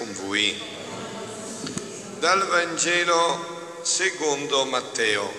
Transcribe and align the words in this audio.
con 0.00 0.14
voi. 0.14 0.58
Dal 2.20 2.46
Vangelo 2.46 3.80
secondo 3.82 4.64
Matteo. 4.64 5.30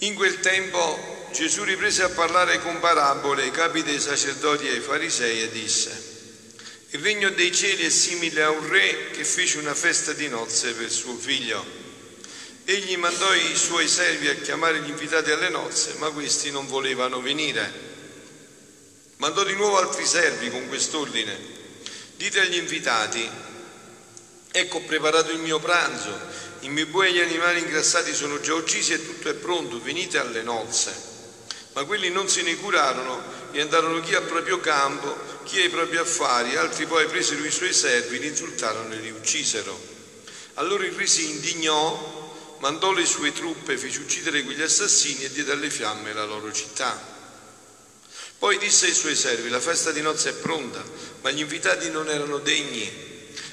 In 0.00 0.14
quel 0.14 0.40
tempo 0.40 1.28
Gesù 1.32 1.62
riprese 1.62 2.02
a 2.02 2.10
parlare 2.10 2.60
con 2.60 2.80
parabole 2.80 3.44
ai 3.44 3.50
capi 3.50 3.82
dei 3.82 3.98
sacerdoti 3.98 4.68
e 4.68 4.72
ai 4.72 4.80
farisei 4.80 5.42
e 5.42 5.50
disse, 5.50 6.08
il 6.90 7.00
regno 7.00 7.30
dei 7.30 7.54
cieli 7.54 7.86
è 7.86 7.90
simile 7.90 8.42
a 8.42 8.50
un 8.50 8.68
re 8.68 9.10
che 9.12 9.24
fece 9.24 9.56
una 9.56 9.74
festa 9.74 10.12
di 10.12 10.28
nozze 10.28 10.72
per 10.72 10.90
suo 10.90 11.16
figlio. 11.16 11.64
Egli 12.64 12.96
mandò 12.98 13.32
i 13.32 13.56
suoi 13.56 13.88
servi 13.88 14.28
a 14.28 14.34
chiamare 14.34 14.80
gli 14.80 14.90
invitati 14.90 15.30
alle 15.30 15.48
nozze, 15.48 15.94
ma 15.96 16.10
questi 16.10 16.50
non 16.50 16.66
volevano 16.66 17.22
venire. 17.22 17.72
Mandò 19.16 19.44
di 19.44 19.54
nuovo 19.54 19.78
altri 19.78 20.04
servi 20.04 20.50
con 20.50 20.68
quest'ordine. 20.68 21.59
Dite 22.20 22.40
agli 22.40 22.56
invitati, 22.56 23.26
ecco 24.52 24.76
ho 24.76 24.82
preparato 24.82 25.30
il 25.30 25.38
mio 25.38 25.58
pranzo, 25.58 26.14
i 26.60 26.68
miei 26.68 26.84
buoi 26.84 27.08
e 27.08 27.12
gli 27.14 27.20
animali 27.20 27.60
ingrassati 27.60 28.12
sono 28.12 28.38
già 28.40 28.52
uccisi 28.52 28.92
e 28.92 29.02
tutto 29.02 29.30
è 29.30 29.32
pronto, 29.32 29.80
venite 29.80 30.18
alle 30.18 30.42
nozze. 30.42 30.94
Ma 31.72 31.84
quelli 31.84 32.10
non 32.10 32.28
se 32.28 32.42
ne 32.42 32.56
curarono 32.56 33.22
e 33.52 33.62
andarono 33.62 34.00
chi 34.00 34.14
al 34.14 34.24
proprio 34.24 34.60
campo, 34.60 35.16
chi 35.44 35.62
ai 35.62 35.70
propri 35.70 35.96
affari, 35.96 36.56
altri 36.56 36.84
poi 36.84 37.06
presero 37.06 37.42
i 37.42 37.50
suoi 37.50 37.72
servi, 37.72 38.18
li 38.18 38.26
insultarono 38.26 38.92
e 38.92 38.98
li 38.98 39.10
uccisero. 39.10 39.80
Allora 40.56 40.84
il 40.84 40.92
re 40.92 41.06
si 41.06 41.30
indignò, 41.30 42.58
mandò 42.58 42.92
le 42.92 43.06
sue 43.06 43.32
truppe, 43.32 43.78
fece 43.78 43.98
uccidere 43.98 44.42
quegli 44.42 44.60
assassini 44.60 45.24
e 45.24 45.32
diede 45.32 45.52
alle 45.52 45.70
fiamme 45.70 46.12
la 46.12 46.26
loro 46.26 46.52
città. 46.52 47.19
Poi 48.40 48.56
disse 48.56 48.86
ai 48.86 48.94
suoi 48.94 49.14
servi, 49.14 49.50
la 49.50 49.60
festa 49.60 49.90
di 49.90 50.00
nozze 50.00 50.30
è 50.30 50.32
pronta, 50.32 50.82
ma 51.20 51.30
gli 51.30 51.40
invitati 51.40 51.90
non 51.90 52.08
erano 52.08 52.38
degni. 52.38 52.90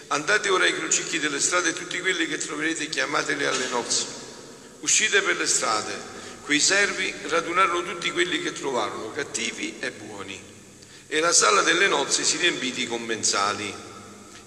Andate 0.08 0.48
ora 0.48 0.64
ai 0.64 0.74
crocicchi 0.74 1.20
delle 1.20 1.42
strade 1.42 1.74
tutti 1.74 2.00
quelli 2.00 2.26
che 2.26 2.38
troverete 2.38 2.88
chiamateli 2.88 3.44
alle 3.44 3.68
nozze. 3.68 4.06
Uscite 4.80 5.22
per 5.24 5.36
le 5.36 5.46
strade. 5.46 5.94
Quei 6.42 6.62
servi 6.62 7.14
radunarono 7.24 7.84
tutti 7.84 8.12
quelli 8.12 8.42
che 8.42 8.54
trovarono, 8.54 9.12
cattivi 9.12 9.76
e 9.82 9.92
buoni. 9.92 10.42
E 11.08 11.20
la 11.20 11.34
sala 11.34 11.64
delle 11.64 11.90
nozze 11.90 12.24
si 12.24 12.38
riempì 12.38 12.72
di 12.72 12.88
commensali. 12.88 13.74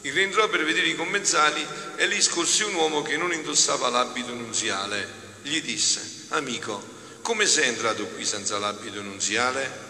Il 0.00 0.12
re 0.14 0.22
entrò 0.22 0.48
per 0.48 0.64
vedere 0.64 0.86
i 0.86 0.96
commensali 0.96 1.62
e 1.96 2.06
lì 2.06 2.18
scorse 2.22 2.64
un 2.64 2.76
uomo 2.76 3.02
che 3.02 3.18
non 3.18 3.34
indossava 3.34 3.90
l'abito 3.90 4.32
nunziale. 4.32 5.06
Gli 5.42 5.60
disse, 5.60 6.00
amico, 6.28 6.82
come 7.20 7.44
sei 7.44 7.68
entrato 7.68 8.06
qui 8.06 8.24
senza 8.24 8.56
l'abito 8.58 9.02
nunziale? 9.02 9.89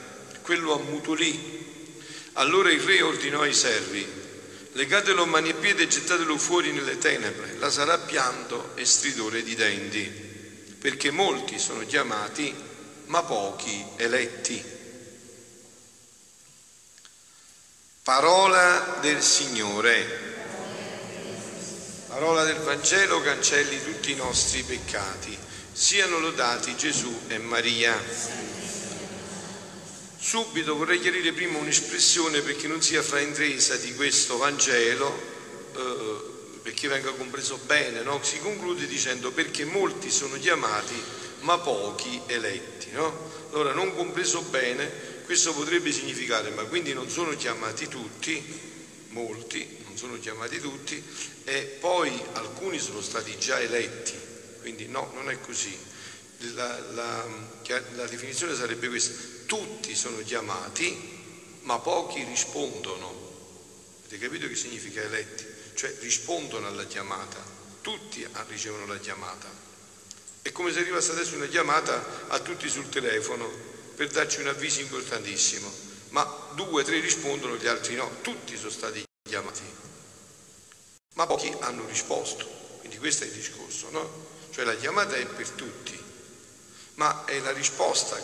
Quello 0.50 0.74
ammutolì. 0.74 1.94
Allora 2.32 2.72
il 2.72 2.80
re 2.80 3.02
ordinò 3.02 3.42
ai 3.42 3.54
servi, 3.54 4.04
legatelo 4.72 5.24
mani 5.24 5.50
e 5.50 5.54
piedi 5.54 5.82
e 5.82 5.86
gettatelo 5.86 6.36
fuori 6.36 6.72
nelle 6.72 6.98
tenebre, 6.98 7.54
là 7.58 7.70
sarà 7.70 7.98
pianto 7.98 8.72
e 8.74 8.84
stridore 8.84 9.44
di 9.44 9.54
denti, 9.54 10.02
perché 10.76 11.12
molti 11.12 11.56
sono 11.56 11.86
chiamati, 11.86 12.52
ma 13.06 13.22
pochi 13.22 13.84
eletti. 13.94 14.60
Parola 18.02 18.98
del 19.00 19.22
Signore. 19.22 20.28
Parola 22.08 22.42
del 22.42 22.58
Vangelo 22.58 23.20
cancelli 23.20 23.80
tutti 23.84 24.10
i 24.10 24.16
nostri 24.16 24.64
peccati. 24.64 25.38
Siano 25.70 26.18
lodati 26.18 26.74
Gesù 26.74 27.20
e 27.28 27.38
Maria. 27.38 28.59
Subito 30.22 30.76
vorrei 30.76 31.00
chiarire 31.00 31.32
prima 31.32 31.56
un'espressione 31.56 32.42
perché 32.42 32.68
non 32.68 32.82
sia 32.82 33.02
fraintesa 33.02 33.76
di 33.76 33.94
questo 33.94 34.36
Vangelo, 34.36 35.18
eh, 35.74 36.60
perché 36.62 36.88
venga 36.88 37.10
compreso 37.12 37.56
bene, 37.64 38.02
no? 38.02 38.22
si 38.22 38.38
conclude 38.38 38.86
dicendo 38.86 39.32
perché 39.32 39.64
molti 39.64 40.10
sono 40.10 40.36
chiamati 40.36 40.94
ma 41.40 41.58
pochi 41.58 42.20
eletti. 42.26 42.90
No? 42.90 43.30
Allora 43.52 43.72
non 43.72 43.96
compreso 43.96 44.42
bene, 44.42 44.92
questo 45.24 45.54
potrebbe 45.54 45.90
significare 45.90 46.50
ma 46.50 46.64
quindi 46.64 46.92
non 46.92 47.08
sono 47.08 47.34
chiamati 47.34 47.88
tutti, 47.88 48.60
molti, 49.08 49.78
non 49.86 49.96
sono 49.96 50.18
chiamati 50.18 50.60
tutti, 50.60 51.02
e 51.44 51.78
poi 51.80 52.12
alcuni 52.34 52.78
sono 52.78 53.00
stati 53.00 53.38
già 53.38 53.58
eletti, 53.58 54.12
quindi 54.60 54.86
no, 54.86 55.10
non 55.14 55.30
è 55.30 55.40
così. 55.40 55.74
La, 56.54 56.78
la, 56.92 57.26
la 57.94 58.06
definizione 58.06 58.54
sarebbe 58.54 58.88
questa, 58.88 59.12
tutti 59.46 59.94
sono 59.94 60.18
chiamati, 60.24 61.18
ma 61.62 61.78
pochi 61.78 62.24
rispondono. 62.24 63.28
Avete 64.00 64.18
capito 64.18 64.48
che 64.48 64.56
significa 64.56 65.02
eletti? 65.02 65.46
Cioè 65.74 65.94
rispondono 66.00 66.66
alla 66.66 66.84
chiamata, 66.84 67.42
tutti 67.80 68.26
ricevono 68.48 68.86
la 68.86 68.98
chiamata. 68.98 69.48
È 70.42 70.52
come 70.52 70.72
se 70.72 70.80
arrivasse 70.80 71.12
adesso 71.12 71.36
una 71.36 71.46
chiamata 71.46 72.26
a 72.28 72.38
tutti 72.40 72.68
sul 72.68 72.88
telefono 72.88 73.48
per 73.94 74.08
darci 74.08 74.40
un 74.40 74.48
avviso 74.48 74.80
importantissimo, 74.80 75.70
ma 76.08 76.48
due, 76.54 76.82
tre 76.82 76.98
rispondono, 77.00 77.56
gli 77.56 77.66
altri 77.66 77.94
no, 77.94 78.18
tutti 78.22 78.56
sono 78.56 78.70
stati 78.70 79.04
chiamati, 79.28 79.62
ma 81.14 81.26
pochi 81.26 81.54
hanno 81.60 81.86
risposto. 81.86 82.46
Quindi 82.78 82.96
questo 82.98 83.24
è 83.24 83.26
il 83.26 83.34
discorso, 83.34 83.90
no? 83.90 84.28
Cioè 84.50 84.64
la 84.64 84.74
chiamata 84.74 85.14
è 85.14 85.26
per 85.26 85.48
tutti, 85.50 85.98
ma 87.00 87.24
è 87.24 87.38
la 87.40 87.52
risposta 87.52 88.20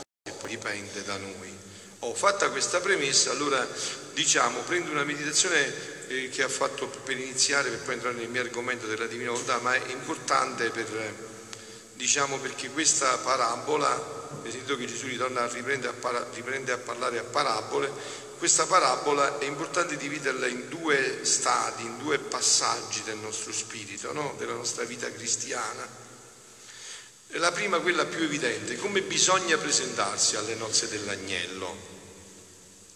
dipende 0.47 1.03
da 1.03 1.17
noi. 1.17 1.55
Ho 2.01 2.15
fatta 2.15 2.51
questa 2.51 2.79
premessa, 2.81 3.31
allora 3.31 3.67
diciamo, 4.13 4.61
prendo 4.61 4.91
una 4.91 5.03
meditazione 5.03 6.09
eh, 6.09 6.29
che 6.29 6.43
ha 6.43 6.49
fatto 6.49 6.87
per 6.87 7.19
iniziare, 7.19 7.71
per 7.71 7.81
poi 7.81 7.95
entrare 7.95 8.17
nel 8.17 8.29
mio 8.29 8.43
argomento 8.43 8.87
della 8.87 9.07
divina 9.07 9.31
volontà, 9.31 9.59
ma 9.61 9.73
è 9.73 9.91
importante 9.91 10.69
per, 10.69 11.15
diciamo, 11.95 12.39
perché 12.39 12.69
questa 12.71 13.17
parabola, 13.17 14.29
sentito 14.43 14.77
che 14.77 14.85
Gesù 14.85 15.07
ritorna 15.07 15.49
riprende 15.49 15.89
a, 15.89 15.95
para, 15.95 16.25
riprende 16.35 16.73
a 16.73 16.79
parlare 16.79 17.19
a 17.19 17.25
parabole, 17.25 17.91
questa 18.37 18.67
parabola 18.67 19.39
è 19.39 19.47
importante 19.47 19.97
dividerla 19.97 20.47
in 20.47 20.69
due 20.69 21.25
stadi, 21.25 21.83
in 21.83 21.97
due 21.97 22.19
passaggi 22.19 23.03
del 23.05 23.17
nostro 23.17 23.53
spirito, 23.53 24.13
no? 24.13 24.35
della 24.37 24.53
nostra 24.53 24.85
vita 24.85 25.11
cristiana. 25.11 26.05
La 27.31 27.53
prima, 27.53 27.81
quella 27.81 28.07
più 28.07 28.23
evidente, 28.23 28.77
come 28.77 29.03
bisogna 29.03 29.59
presentarsi 29.59 30.37
alle 30.37 30.55
nozze 30.55 30.89
dell'agnello, 30.89 31.77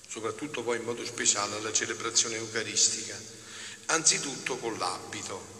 soprattutto 0.09 0.63
poi 0.63 0.79
in 0.79 0.85
modo 0.85 1.05
speciale 1.05 1.57
alla 1.57 1.73
celebrazione 1.73 2.37
eucaristica, 2.37 3.19
anzitutto 3.87 4.57
con 4.57 4.79
l'abito 4.79 5.59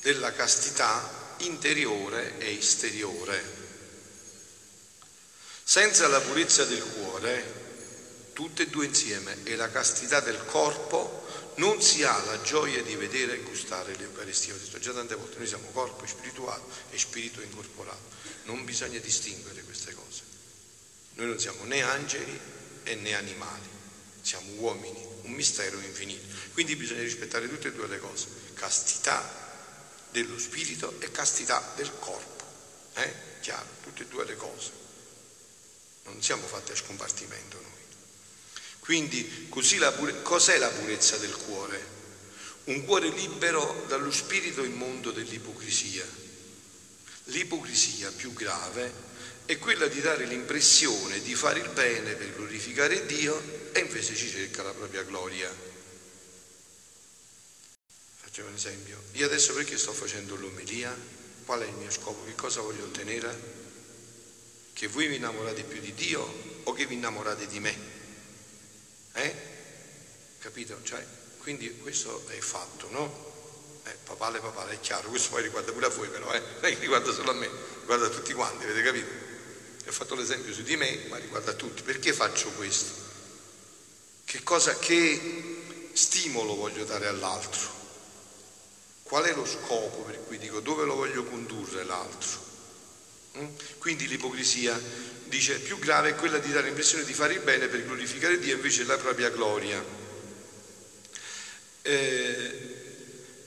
della 0.00 0.32
castità 0.32 1.34
interiore 1.38 2.38
e 2.38 2.56
esteriore. 2.56 3.56
Senza 5.62 6.08
la 6.08 6.20
purezza 6.20 6.64
del 6.64 6.82
cuore, 6.82 7.67
tutte 8.38 8.62
e 8.62 8.68
due 8.68 8.86
insieme, 8.86 9.36
e 9.42 9.56
la 9.56 9.68
castità 9.68 10.20
del 10.20 10.44
corpo, 10.44 11.26
non 11.56 11.82
si 11.82 12.04
ha 12.04 12.16
la 12.26 12.40
gioia 12.42 12.84
di 12.84 12.94
vedere 12.94 13.34
e 13.34 13.42
gustare 13.42 13.96
l'Eucaristia. 13.96 14.54
Ho 14.54 14.58
detto 14.58 14.78
già 14.78 14.92
tante 14.92 15.16
volte, 15.16 15.38
noi 15.38 15.48
siamo 15.48 15.66
corpo 15.72 16.06
spirituale 16.06 16.62
e 16.92 16.98
spirito 17.00 17.40
incorporato. 17.40 17.98
Non 18.44 18.64
bisogna 18.64 19.00
distinguere 19.00 19.60
queste 19.62 19.92
cose. 19.92 20.22
Noi 21.14 21.26
non 21.26 21.40
siamo 21.40 21.64
né 21.64 21.82
angeli 21.82 22.40
e 22.84 22.94
né 22.94 23.16
animali, 23.16 23.68
siamo 24.20 24.52
uomini, 24.52 25.04
un 25.22 25.32
mistero 25.32 25.76
infinito. 25.80 26.32
Quindi 26.52 26.76
bisogna 26.76 27.02
rispettare 27.02 27.48
tutte 27.48 27.66
e 27.66 27.72
due 27.72 27.88
le 27.88 27.98
cose, 27.98 28.28
castità 28.54 29.20
dello 30.12 30.38
spirito 30.38 30.94
e 31.00 31.10
castità 31.10 31.72
del 31.74 31.90
corpo. 31.98 32.44
Eh? 32.94 33.12
Chiaro, 33.40 33.66
tutte 33.82 34.04
e 34.04 34.06
due 34.06 34.24
le 34.24 34.36
cose. 34.36 34.70
Non 36.04 36.22
siamo 36.22 36.46
fatti 36.46 36.70
a 36.70 36.76
scompartimento 36.76 37.60
noi. 37.60 37.78
Quindi 38.88 39.50
la 39.76 39.92
pure... 39.92 40.22
cos'è 40.22 40.56
la 40.56 40.70
purezza 40.70 41.18
del 41.18 41.36
cuore? 41.36 41.86
Un 42.64 42.86
cuore 42.86 43.10
libero 43.10 43.84
dallo 43.86 44.10
spirito 44.10 44.64
immondo 44.64 45.10
dell'ipocrisia. 45.10 46.06
L'ipocrisia 47.24 48.10
più 48.12 48.32
grave 48.32 48.90
è 49.44 49.58
quella 49.58 49.88
di 49.88 50.00
dare 50.00 50.24
l'impressione 50.24 51.20
di 51.20 51.34
fare 51.34 51.60
il 51.60 51.68
bene 51.68 52.14
per 52.14 52.34
glorificare 52.34 53.04
Dio 53.04 53.38
e 53.72 53.80
invece 53.80 54.16
ci 54.16 54.30
cerca 54.30 54.62
la 54.62 54.72
propria 54.72 55.02
gloria. 55.02 55.54
Faccio 58.16 58.42
un 58.42 58.54
esempio. 58.54 59.02
Io 59.12 59.26
adesso 59.26 59.52
perché 59.52 59.76
sto 59.76 59.92
facendo 59.92 60.34
l'omelia? 60.34 60.96
Qual 61.44 61.60
è 61.60 61.66
il 61.66 61.74
mio 61.74 61.90
scopo? 61.90 62.24
Che 62.24 62.34
cosa 62.34 62.62
voglio 62.62 62.84
ottenere? 62.84 63.38
Che 64.72 64.86
voi 64.86 65.08
vi 65.08 65.16
innamorate 65.16 65.62
più 65.64 65.78
di 65.78 65.92
Dio 65.92 66.62
o 66.62 66.72
che 66.72 66.86
vi 66.86 66.94
innamorate 66.94 67.46
di 67.48 67.60
me? 67.60 67.97
Eh? 69.12 69.34
Capito? 70.38 70.78
Cioè, 70.82 71.04
quindi 71.38 71.76
questo 71.78 72.24
è 72.28 72.38
fatto, 72.38 72.88
no? 72.90 73.26
Eh, 73.84 73.96
papale, 74.04 74.38
papale, 74.38 74.74
è 74.74 74.80
chiaro, 74.80 75.08
questo 75.08 75.30
poi 75.30 75.42
riguarda 75.42 75.72
pure 75.72 75.86
a 75.86 75.90
voi 75.90 76.08
però, 76.08 76.30
eh? 76.32 76.42
non 76.60 76.78
riguarda 76.78 77.12
solo 77.12 77.30
a 77.30 77.34
me, 77.34 77.48
riguarda 77.80 78.06
a 78.06 78.10
tutti 78.10 78.34
quanti, 78.34 78.64
avete 78.64 78.82
capito? 78.82 79.06
Ho 79.88 79.92
fatto 79.92 80.14
l'esempio 80.14 80.52
su 80.52 80.62
di 80.62 80.76
me, 80.76 81.06
ma 81.08 81.16
riguarda 81.16 81.52
a 81.52 81.54
tutti. 81.54 81.82
Perché 81.82 82.12
faccio 82.12 82.50
questo? 82.50 82.92
Che 84.26 84.42
cosa 84.42 84.76
che 84.76 85.90
stimolo 85.94 86.54
voglio 86.54 86.84
dare 86.84 87.06
all'altro? 87.06 87.76
Qual 89.02 89.24
è 89.24 89.34
lo 89.34 89.46
scopo 89.46 90.02
per 90.02 90.22
cui 90.26 90.36
dico 90.36 90.60
dove 90.60 90.84
lo 90.84 90.94
voglio 90.94 91.24
condurre 91.24 91.84
l'altro? 91.84 92.38
Mm? 93.38 93.46
Quindi 93.78 94.06
l'ipocrisia 94.06 94.78
dice 95.28 95.58
più 95.60 95.78
grave 95.78 96.10
è 96.10 96.14
quella 96.14 96.38
di 96.38 96.50
dare 96.50 96.66
l'impressione 96.66 97.04
di 97.04 97.12
fare 97.12 97.34
il 97.34 97.40
bene 97.40 97.68
per 97.68 97.84
glorificare 97.84 98.38
Dio 98.38 98.54
invece 98.54 98.84
la 98.84 98.96
propria 98.96 99.30
gloria. 99.30 99.82
Eh, 101.82 102.76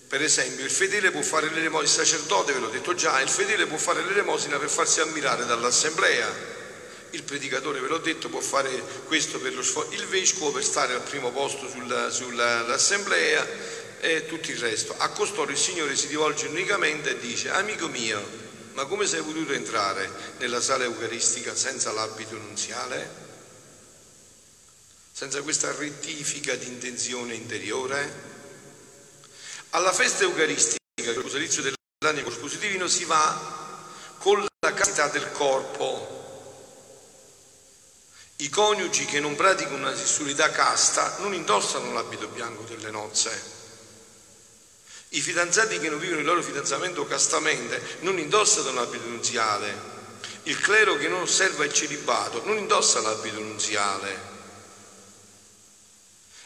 per 0.08 0.22
esempio, 0.22 0.66
il 0.66 0.72
fedele 0.72 1.10
può 1.10 1.22
fare 1.22 1.50
l'elemosina, 1.50 1.84
il 1.84 1.88
sacerdote, 1.88 2.52
ve 2.52 2.60
l'ho 2.60 2.68
detto 2.68 2.94
già, 2.94 3.22
il 3.22 3.30
fedele 3.30 3.66
può 3.66 3.78
fare 3.78 4.04
l'elemosina 4.04 4.58
per 4.58 4.70
farsi 4.70 5.00
ammirare 5.00 5.46
dall'assemblea. 5.46 6.60
Il 7.12 7.24
predicatore, 7.24 7.80
ve 7.80 7.88
l'ho 7.88 7.98
detto, 7.98 8.28
può 8.28 8.42
fare 8.42 8.70
questo 9.06 9.40
per 9.40 9.54
lo 9.54 9.62
sforzo, 9.62 9.94
il 9.94 10.06
vescovo 10.08 10.52
per 10.52 10.64
stare 10.64 10.94
al 10.94 11.02
primo 11.02 11.32
posto 11.32 11.70
sull'assemblea 11.70 13.42
sulla, 13.42 13.48
e 14.02 14.26
tutto 14.26 14.52
il 14.52 14.58
resto. 14.58 14.96
A 14.98 15.10
costoro 15.12 15.52
il 15.52 15.58
Signore 15.58 15.96
si 15.96 16.08
rivolge 16.08 16.48
unicamente 16.48 17.12
e 17.12 17.20
dice, 17.20 17.50
amico 17.50 17.88
mio, 17.88 18.41
ma 18.74 18.86
come 18.86 19.06
sei 19.06 19.22
potuto 19.22 19.54
entrare 19.54 20.10
nella 20.38 20.62
sala 20.62 20.84
eucaristica 20.84 21.56
senza 21.56 21.92
l'abito 21.92 22.36
nunziale? 22.36 23.30
Senza 25.12 25.42
questa 25.42 25.74
rettifica 25.76 26.56
di 26.56 26.68
intenzione 26.68 27.34
interiore? 27.34 28.30
Alla 29.72 29.94
festa 29.94 30.24
eucaristica, 30.24 30.80
il 30.96 31.18
sposalizio 31.18 31.62
dell'animo 32.00 32.30
spositivo 32.30 32.88
si 32.88 33.06
va 33.06 33.60
con 34.18 34.46
la 34.60 34.74
castità 34.74 35.08
del 35.08 35.32
corpo. 35.32 36.20
I 38.38 38.50
coniugi 38.50 39.06
che 39.06 39.20
non 39.20 39.36
praticano 39.36 39.78
una 39.78 39.96
sessualità 39.96 40.50
casta 40.50 41.18
non 41.20 41.34
indossano 41.34 41.94
l'abito 41.94 42.28
bianco 42.28 42.64
delle 42.64 42.90
nozze. 42.90 43.61
I 45.14 45.20
fidanzati 45.20 45.78
che 45.80 45.90
non 45.90 46.00
vivono 46.00 46.20
il 46.20 46.26
loro 46.26 46.42
fidanzamento 46.42 47.06
castamente 47.06 47.98
non 48.00 48.18
indossano 48.18 48.72
l'abito 48.72 49.08
nunziale. 49.08 49.90
Il 50.44 50.58
clero 50.58 50.96
che 50.96 51.10
non 51.10 51.22
osserva 51.22 51.66
il 51.66 51.74
celibato 51.74 52.46
non 52.46 52.58
indossa 52.58 53.02
l'abito 53.02 53.40
nunziale. 53.40 54.30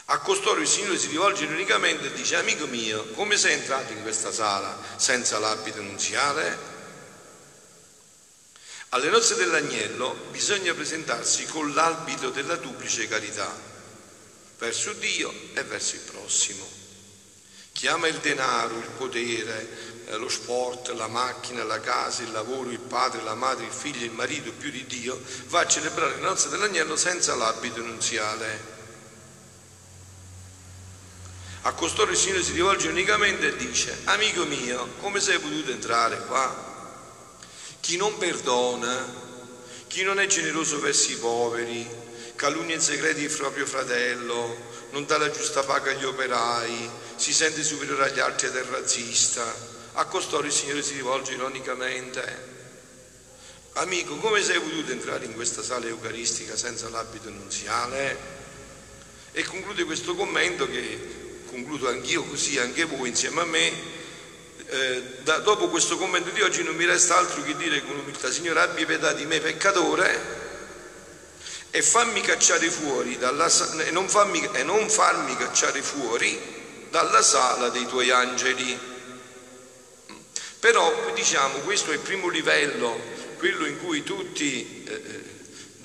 A 0.06 0.18
costoro 0.18 0.60
il 0.60 0.66
Signore 0.66 0.98
si 0.98 1.06
rivolge 1.06 1.44
unicamente 1.44 2.06
e 2.06 2.12
dice, 2.12 2.36
amico 2.36 2.66
mio, 2.66 3.04
come 3.10 3.36
sei 3.36 3.52
entrato 3.52 3.92
in 3.92 4.02
questa 4.02 4.32
sala 4.32 4.76
senza 4.96 5.38
l'abito 5.38 5.80
nunziale? 5.80 6.58
Alle 8.90 9.10
nozze 9.10 9.36
dell'agnello 9.36 10.26
bisogna 10.30 10.74
presentarsi 10.74 11.46
con 11.46 11.72
l'abito 11.72 12.30
della 12.30 12.56
duplice 12.56 13.06
carità, 13.06 13.52
verso 14.58 14.92
Dio 14.94 15.32
e 15.54 15.62
verso 15.62 15.94
il 15.94 16.00
prossimo. 16.00 16.75
Chi 17.76 17.88
ama 17.88 18.06
il 18.06 18.16
denaro, 18.20 18.74
il 18.78 18.88
potere, 18.96 19.68
eh, 20.06 20.16
lo 20.16 20.30
sport, 20.30 20.88
la 20.92 21.08
macchina, 21.08 21.62
la 21.62 21.78
casa, 21.78 22.22
il 22.22 22.32
lavoro, 22.32 22.70
il 22.70 22.78
padre, 22.78 23.22
la 23.22 23.34
madre, 23.34 23.66
il 23.66 23.70
figlio, 23.70 24.06
il 24.06 24.12
marito 24.12 24.50
più 24.52 24.70
di 24.70 24.86
Dio, 24.86 25.20
va 25.48 25.60
a 25.60 25.66
celebrare 25.66 26.14
le 26.14 26.22
nozze 26.22 26.48
dell'agnello 26.48 26.96
senza 26.96 27.34
l'abito 27.34 27.82
nunziale. 27.82 28.74
A 31.60 31.72
costoro 31.74 32.12
il 32.12 32.16
Signore 32.16 32.42
si 32.42 32.52
rivolge 32.52 32.88
unicamente 32.88 33.48
e 33.48 33.56
dice, 33.56 34.00
amico 34.04 34.46
mio, 34.46 34.94
come 35.00 35.20
sei 35.20 35.38
potuto 35.38 35.70
entrare 35.70 36.24
qua? 36.24 37.34
Chi 37.80 37.98
non 37.98 38.16
perdona, 38.16 39.04
chi 39.86 40.02
non 40.02 40.18
è 40.18 40.26
generoso 40.26 40.80
verso 40.80 41.10
i 41.10 41.16
poveri, 41.16 41.86
calunnia 42.36 42.76
in 42.76 42.80
segreti 42.80 43.22
il 43.22 43.34
proprio 43.34 43.66
fratello, 43.66 44.74
non 44.90 45.04
dà 45.06 45.18
la 45.18 45.30
giusta 45.30 45.64
paga 45.64 45.90
agli 45.90 46.04
operai, 46.04 46.88
si 47.16 47.32
sente 47.32 47.64
superiore 47.64 48.04
agli 48.04 48.20
altri 48.20 48.46
ed 48.46 48.56
è 48.56 48.64
razzista. 48.70 49.74
A 49.94 50.04
costoro 50.04 50.46
il 50.46 50.52
Signore 50.52 50.82
si 50.82 50.94
rivolge 50.94 51.32
ironicamente. 51.32 52.54
Amico, 53.72 54.16
come 54.16 54.42
sei 54.42 54.60
potuto 54.60 54.92
entrare 54.92 55.24
in 55.24 55.34
questa 55.34 55.62
sala 55.62 55.86
eucaristica 55.86 56.56
senza 56.56 56.88
l'abito 56.88 57.28
nunziale? 57.30 58.34
E 59.32 59.44
conclude 59.44 59.84
questo 59.84 60.14
commento 60.14 60.68
che 60.68 61.40
concludo 61.46 61.88
anch'io 61.88 62.22
così, 62.24 62.58
anche 62.58 62.84
voi 62.84 63.08
insieme 63.08 63.40
a 63.40 63.44
me, 63.44 63.72
eh, 64.68 65.02
da, 65.22 65.38
dopo 65.38 65.68
questo 65.68 65.96
commento 65.96 66.30
di 66.30 66.42
oggi 66.42 66.62
non 66.62 66.74
mi 66.74 66.84
resta 66.84 67.18
altro 67.18 67.42
che 67.42 67.56
dire 67.56 67.82
con 67.84 67.98
umiltà, 67.98 68.30
Signore 68.30 68.60
abbi 68.60 68.84
pietà 68.84 69.12
di 69.12 69.24
me 69.24 69.40
peccatore 69.40 70.44
e 71.70 71.82
fammi 71.82 72.20
cacciare 72.20 72.70
fuori 72.70 73.18
dalla, 73.18 73.50
e, 73.84 73.90
non 73.90 74.08
fammi, 74.08 74.48
e 74.52 74.62
non 74.62 74.88
farmi 74.88 75.36
cacciare 75.36 75.82
fuori 75.82 76.38
dalla 76.90 77.22
sala 77.22 77.68
dei 77.68 77.86
tuoi 77.86 78.10
angeli. 78.10 78.78
Però 80.58 81.12
diciamo 81.14 81.58
questo 81.58 81.90
è 81.90 81.94
il 81.94 82.00
primo 82.00 82.28
livello, 82.28 82.98
quello 83.36 83.66
in 83.66 83.78
cui 83.78 84.02
tutti 84.02 84.84
eh, 84.86 84.92
eh 84.92 85.34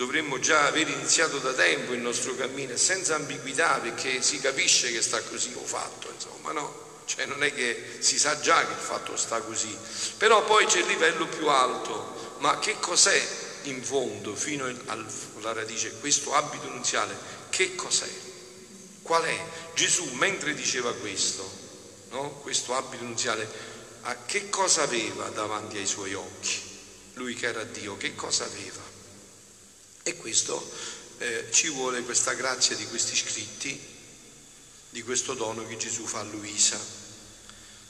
dovremmo 0.02 0.40
già 0.40 0.66
aver 0.66 0.90
iniziato 0.90 1.38
da 1.38 1.54
tempo 1.54 1.94
il 1.94 2.00
nostro 2.00 2.36
cammino, 2.36 2.76
senza 2.76 3.14
ambiguità, 3.14 3.78
perché 3.78 4.20
si 4.24 4.40
capisce 4.40 4.92
che 4.92 5.00
sta 5.00 5.22
così 5.22 5.54
o 5.56 5.64
fatto, 5.64 6.12
insomma, 6.12 6.52
no? 6.54 7.04
Cioè 7.06 7.26
non 7.26 7.44
è 7.44 7.54
che 7.54 7.98
si 8.00 8.18
sa 8.18 8.40
già 8.40 8.66
che 8.66 8.72
il 8.72 8.80
fatto 8.80 9.16
sta 9.16 9.40
così, 9.42 9.78
però 10.18 10.44
poi 10.44 10.66
c'è 10.66 10.80
il 10.80 10.88
livello 10.88 11.28
più 11.28 11.48
alto, 11.48 12.36
ma 12.40 12.58
che 12.58 12.78
cos'è 12.80 13.22
in 13.64 13.84
fondo, 13.84 14.36
fino 14.36 14.66
alla 14.66 15.54
radice, 15.54 15.98
questo 16.00 16.34
abito 16.34 16.68
nunziale, 16.68 17.16
che 17.50 17.76
cos'è? 17.76 18.10
Qual 19.02 19.24
è? 19.24 19.46
Gesù, 19.74 20.06
mentre 20.14 20.54
diceva 20.54 20.94
questo, 20.94 21.50
no? 22.10 22.32
questo 22.42 22.76
abito 22.76 23.04
nunziale, 23.04 23.48
che 24.26 24.50
cosa 24.50 24.84
aveva 24.84 25.28
davanti 25.30 25.78
ai 25.78 25.88
suoi 25.88 26.14
occhi? 26.14 26.70
Lui 27.16 27.36
che 27.36 27.48
era 27.48 27.64
Dio, 27.64 27.98
che 27.98 28.16
cosa 28.16 28.46
aveva? 28.46 28.82
E 30.04 30.16
questo 30.16 30.72
eh, 31.20 31.48
ci 31.52 31.70
vuole 31.70 32.02
questa 32.02 32.34
grazia 32.34 32.76
di 32.76 32.86
questi 32.88 33.16
scritti, 33.16 33.80
di 34.90 35.04
questo 35.04 35.34
dono 35.34 35.66
che 35.68 35.78
Gesù 35.78 36.06
fa 36.06 36.20
a 36.20 36.24
Luisa, 36.24 36.80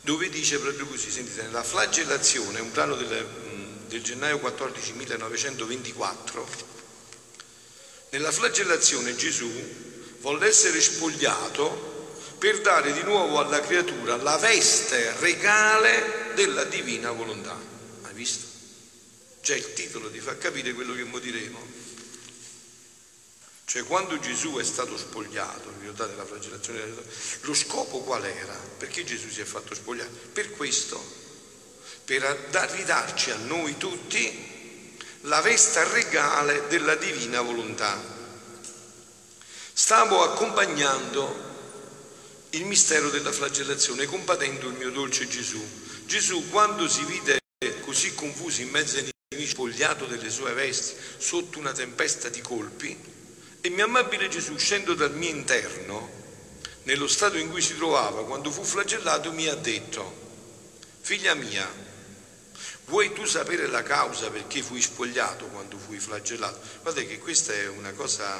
dove 0.02 0.30
dice 0.30 0.60
proprio 0.60 0.86
così, 0.88 1.12
sentite, 1.12 1.48
la 1.50 1.64
flagellazione, 1.64 2.60
un 2.60 2.72
brano 2.72 2.96
del, 2.96 3.26
mm, 3.26 3.51
del 3.92 4.02
gennaio 4.02 4.40
14 4.40 4.94
1924, 4.94 6.48
nella 8.12 8.32
flagellazione 8.32 9.16
Gesù 9.18 9.52
volle 10.20 10.48
essere 10.48 10.80
spogliato 10.80 11.90
per 12.38 12.62
dare 12.62 12.94
di 12.94 13.04
nuovo 13.04 13.40
alla 13.40 13.60
creatura 13.60 14.16
la 14.16 14.38
veste 14.38 15.14
regale 15.20 16.32
della 16.36 16.64
divina 16.64 17.12
volontà. 17.12 17.60
Hai 18.04 18.14
visto? 18.14 18.48
Già 19.42 19.56
il 19.56 19.74
titolo 19.74 20.10
ti 20.10 20.22
fa 20.22 20.38
capire 20.38 20.72
quello 20.72 20.94
che 20.94 21.04
mo 21.04 21.20
diremo. 21.20 21.60
Cioè 23.66 23.84
quando 23.84 24.20
Gesù 24.20 24.56
è 24.56 24.64
stato 24.64 24.98
spogliato, 24.98 25.70
ricordate 25.80 26.16
la 26.16 26.26
flagellazione, 26.26 26.94
lo 27.42 27.54
scopo 27.54 28.00
qual 28.00 28.26
era? 28.26 28.58
Perché 28.78 29.04
Gesù 29.04 29.30
si 29.30 29.42
è 29.42 29.46
fatto 29.46 29.76
spogliare? 29.76 30.10
Per 30.10 30.52
questo, 30.52 31.31
per 32.06 32.22
ridarci 32.72 33.32
a 33.32 33.38
noi 33.38 33.78
tutti 33.78 34.50
la 35.22 35.42
vesta 35.42 35.84
regale 35.92 36.68
della 36.68 36.96
divina 36.96 37.42
volontà. 37.42 38.20
Stavo 39.74 40.24
accompagnando 40.24 41.50
il 42.52 42.66
mistero 42.66 43.10
della 43.10 43.32
flagellazione, 43.32 44.06
compatendo 44.06 44.68
il 44.68 44.76
mio 44.76 44.92
dolce 44.92 45.28
Gesù. 45.28 45.64
Gesù 46.06 46.50
quando 46.50 46.88
si 46.88 47.04
vide 47.06 47.40
così 47.82 48.14
confuso 48.14 48.62
in 48.62 48.70
mezzo 48.70 48.98
ai 48.98 49.10
nemici, 49.30 49.52
spogliato 49.52 50.06
delle 50.06 50.30
sue 50.30 50.54
vesti, 50.54 50.96
sotto 51.18 51.60
una 51.60 51.72
tempesta 51.72 52.30
di 52.30 52.42
colpi, 52.42 52.98
e 53.62 53.70
mio 53.70 53.86
amabile 53.86 54.28
Gesù, 54.28 54.54
uscendo 54.54 54.94
dal 54.94 55.14
mio 55.14 55.30
interno, 55.30 56.20
nello 56.84 57.08
stato 57.08 57.38
in 57.38 57.50
cui 57.50 57.62
si 57.62 57.76
trovava 57.76 58.26
quando 58.26 58.50
fu 58.50 58.64
flagellato, 58.64 59.32
mi 59.32 59.48
ha 59.48 59.56
detto, 59.56 60.14
figlia 61.02 61.36
mia, 61.36 61.68
vuoi 62.92 63.14
tu 63.14 63.24
sapere 63.24 63.68
la 63.68 63.84
causa 63.84 64.30
perché 64.30 64.62
fui 64.62 64.82
spogliato 64.82 65.46
quando 65.46 65.78
fui 65.78 65.98
flagellato? 65.98 66.60
Guardate 66.82 67.08
che 67.08 67.20
questa 67.20 67.54
è 67.54 67.68
una 67.70 67.94
cosa 67.94 68.38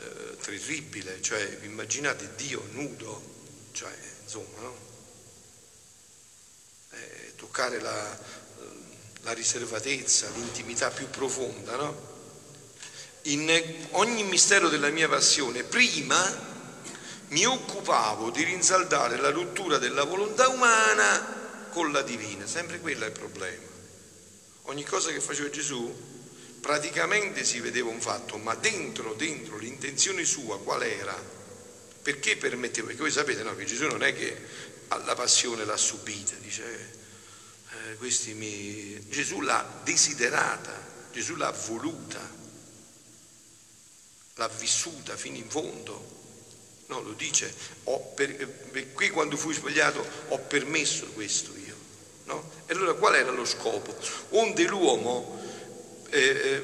eh, 0.00 0.36
terribile, 0.42 1.22
cioè 1.22 1.60
immaginate 1.62 2.34
Dio 2.34 2.66
nudo, 2.72 3.22
cioè 3.70 3.96
insomma, 4.24 4.60
no? 4.60 4.76
eh, 6.90 7.34
toccare 7.36 7.80
la, 7.80 8.18
la 9.22 9.32
riservatezza, 9.32 10.30
l'intimità 10.30 10.90
più 10.90 11.08
profonda, 11.08 11.76
no? 11.76 12.14
in 13.22 13.86
ogni 13.92 14.24
mistero 14.24 14.68
della 14.68 14.90
mia 14.90 15.08
passione, 15.08 15.62
prima 15.62 16.54
mi 17.28 17.44
occupavo 17.44 18.30
di 18.30 18.42
rinsaldare 18.42 19.16
la 19.16 19.30
rottura 19.30 19.78
della 19.78 20.02
volontà 20.02 20.48
umana 20.48 21.68
con 21.70 21.92
la 21.92 22.02
divina, 22.02 22.46
sempre 22.46 22.80
quello 22.80 23.04
è 23.04 23.08
il 23.08 23.12
problema. 23.12 23.74
Ogni 24.68 24.84
cosa 24.84 25.12
che 25.12 25.20
faceva 25.20 25.48
Gesù 25.48 26.14
praticamente 26.60 27.44
si 27.44 27.60
vedeva 27.60 27.88
un 27.88 28.00
fatto, 28.00 28.36
ma 28.38 28.54
dentro, 28.54 29.14
dentro 29.14 29.56
l'intenzione 29.58 30.24
sua 30.24 30.58
qual 30.58 30.82
era? 30.82 31.14
Perché 32.02 32.36
permetteva? 32.36 32.88
Perché 32.88 33.02
voi 33.02 33.12
sapete 33.12 33.42
no, 33.42 33.54
che 33.54 33.64
Gesù 33.64 33.86
non 33.86 34.02
è 34.02 34.12
che 34.14 34.36
la 34.88 35.14
passione 35.14 35.64
l'ha 35.64 35.76
subita, 35.76 36.34
dice, 36.36 36.64
eh, 37.70 37.94
questi 37.96 38.34
mi... 38.34 39.08
Gesù 39.08 39.40
l'ha 39.40 39.80
desiderata, 39.84 40.72
Gesù 41.12 41.36
l'ha 41.36 41.50
voluta, 41.50 42.20
l'ha 44.34 44.48
vissuta 44.48 45.16
fino 45.16 45.36
in 45.36 45.48
fondo. 45.48 46.14
No, 46.86 47.00
lo 47.02 47.12
dice, 47.12 47.52
per, 48.14 48.48
per, 48.48 48.92
qui 48.92 49.10
quando 49.10 49.36
fui 49.36 49.54
svegliato 49.54 50.04
ho 50.28 50.38
permesso 50.38 51.06
questo 51.06 51.52
io. 51.56 51.65
Allora 52.76 52.92
qual 52.92 53.14
era 53.14 53.30
lo 53.30 53.46
scopo? 53.46 53.96
Onde 54.30 54.64
l'uomo, 54.64 55.40
eh, 56.10 56.20
eh, 56.20 56.58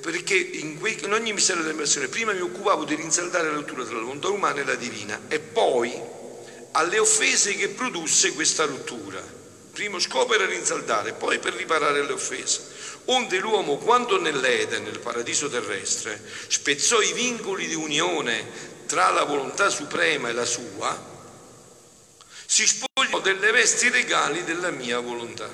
perché 0.00 0.34
in, 0.34 0.78
que, 0.78 0.90
in, 0.90 1.12
ogni 1.12 1.32
mistero 1.32 1.62
dell'immersione 1.62 2.08
prima 2.08 2.32
mi 2.32 2.40
occupavo 2.40 2.84
di 2.84 2.94
rinsaldare 2.94 3.48
la 3.48 3.54
rottura 3.54 3.84
tra 3.84 3.94
la 3.94 4.02
volontà 4.02 4.28
umana 4.28 4.60
e 4.60 4.64
la 4.64 4.74
divina 4.74 5.18
e 5.28 5.40
poi 5.40 5.98
alle 6.72 6.98
offese 6.98 7.54
che 7.54 7.70
produsse 7.70 8.34
questa 8.34 8.66
rottura. 8.66 9.22
Primo 9.72 9.98
scopo 9.98 10.34
era 10.34 10.44
rinsaldare, 10.44 11.14
poi 11.14 11.38
per 11.38 11.54
riparare 11.54 12.04
le 12.04 12.12
offese. 12.12 12.72
Onde 13.06 13.38
l'uomo, 13.38 13.78
quando 13.78 14.20
nell'Eden, 14.20 14.84
nel 14.84 15.00
paradiso 15.00 15.48
terrestre, 15.48 16.20
spezzò 16.46 17.00
i 17.00 17.12
vincoli 17.12 17.66
di 17.66 17.74
unione 17.74 18.72
tra 18.86 19.10
la 19.10 19.24
volontà 19.24 19.70
suprema 19.70 20.28
e 20.28 20.32
la 20.32 20.44
sua, 20.44 21.12
si 22.46 22.66
spogliò 22.66 22.93
delle 23.24 23.52
vesti 23.52 23.88
regali 23.88 24.44
della 24.44 24.70
mia 24.70 25.00
volontà. 25.00 25.50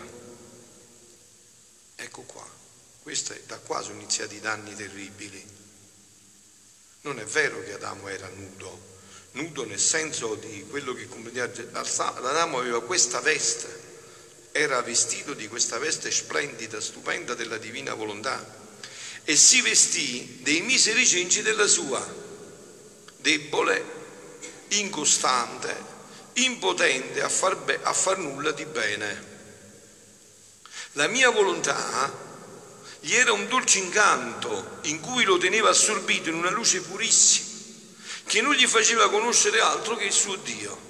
Ecco 1.95 2.23
qua, 2.23 2.45
questo 3.01 3.33
è, 3.33 3.41
da 3.47 3.59
qua 3.59 3.81
sono 3.81 4.01
iniziati 4.01 4.35
i 4.35 4.41
danni 4.41 4.75
terribili. 4.75 5.47
Non 7.03 7.21
è 7.21 7.25
vero 7.25 7.63
che 7.63 7.75
Adamo 7.75 8.09
era 8.09 8.29
nudo, 8.29 8.99
nudo 9.33 9.65
nel 9.65 9.79
senso 9.79 10.35
di 10.35 10.67
quello 10.69 10.95
che 10.95 11.07
comprendiamo, 11.07 11.53
Adamo 11.85 12.59
aveva 12.59 12.83
questa 12.83 13.21
veste, 13.21 13.69
era 14.51 14.83
vestito 14.83 15.33
di 15.33 15.47
questa 15.47 15.79
veste 15.79 16.11
splendida, 16.11 16.81
stupenda 16.81 17.35
della 17.35 17.57
divina 17.57 17.95
volontà 17.95 18.59
e 19.23 19.37
si 19.37 19.61
vestì 19.61 20.41
dei 20.43 20.61
miseri 20.63 21.07
cenci 21.07 21.41
della 21.43 21.69
sua, 21.69 22.05
debole, 23.19 23.85
incostante, 24.71 25.90
impotente 26.45 27.23
a 27.23 27.29
far, 27.29 27.57
be- 27.57 27.81
a 27.83 27.93
far 27.93 28.19
nulla 28.19 28.53
di 28.53 28.65
bene. 28.65 29.29
La 30.93 31.07
mia 31.07 31.31
volontà 31.31 32.29
gli 33.01 33.15
era 33.15 33.33
un 33.33 33.49
dolce 33.49 33.79
incanto 33.79 34.79
in 34.83 35.01
cui 35.01 35.25
lo 35.25 35.39
teneva 35.39 35.71
assorbito 35.71 36.29
in 36.29 36.35
una 36.35 36.51
luce 36.51 36.81
purissima 36.83 37.49
che 38.31 38.43
non 38.43 38.55
gli 38.55 38.67
faceva 38.67 39.11
conoscere 39.11 39.61
altro 39.61 39.97
che 39.97 40.05
il 40.05 40.13
suo 40.13 40.37
Dio. 40.37 40.89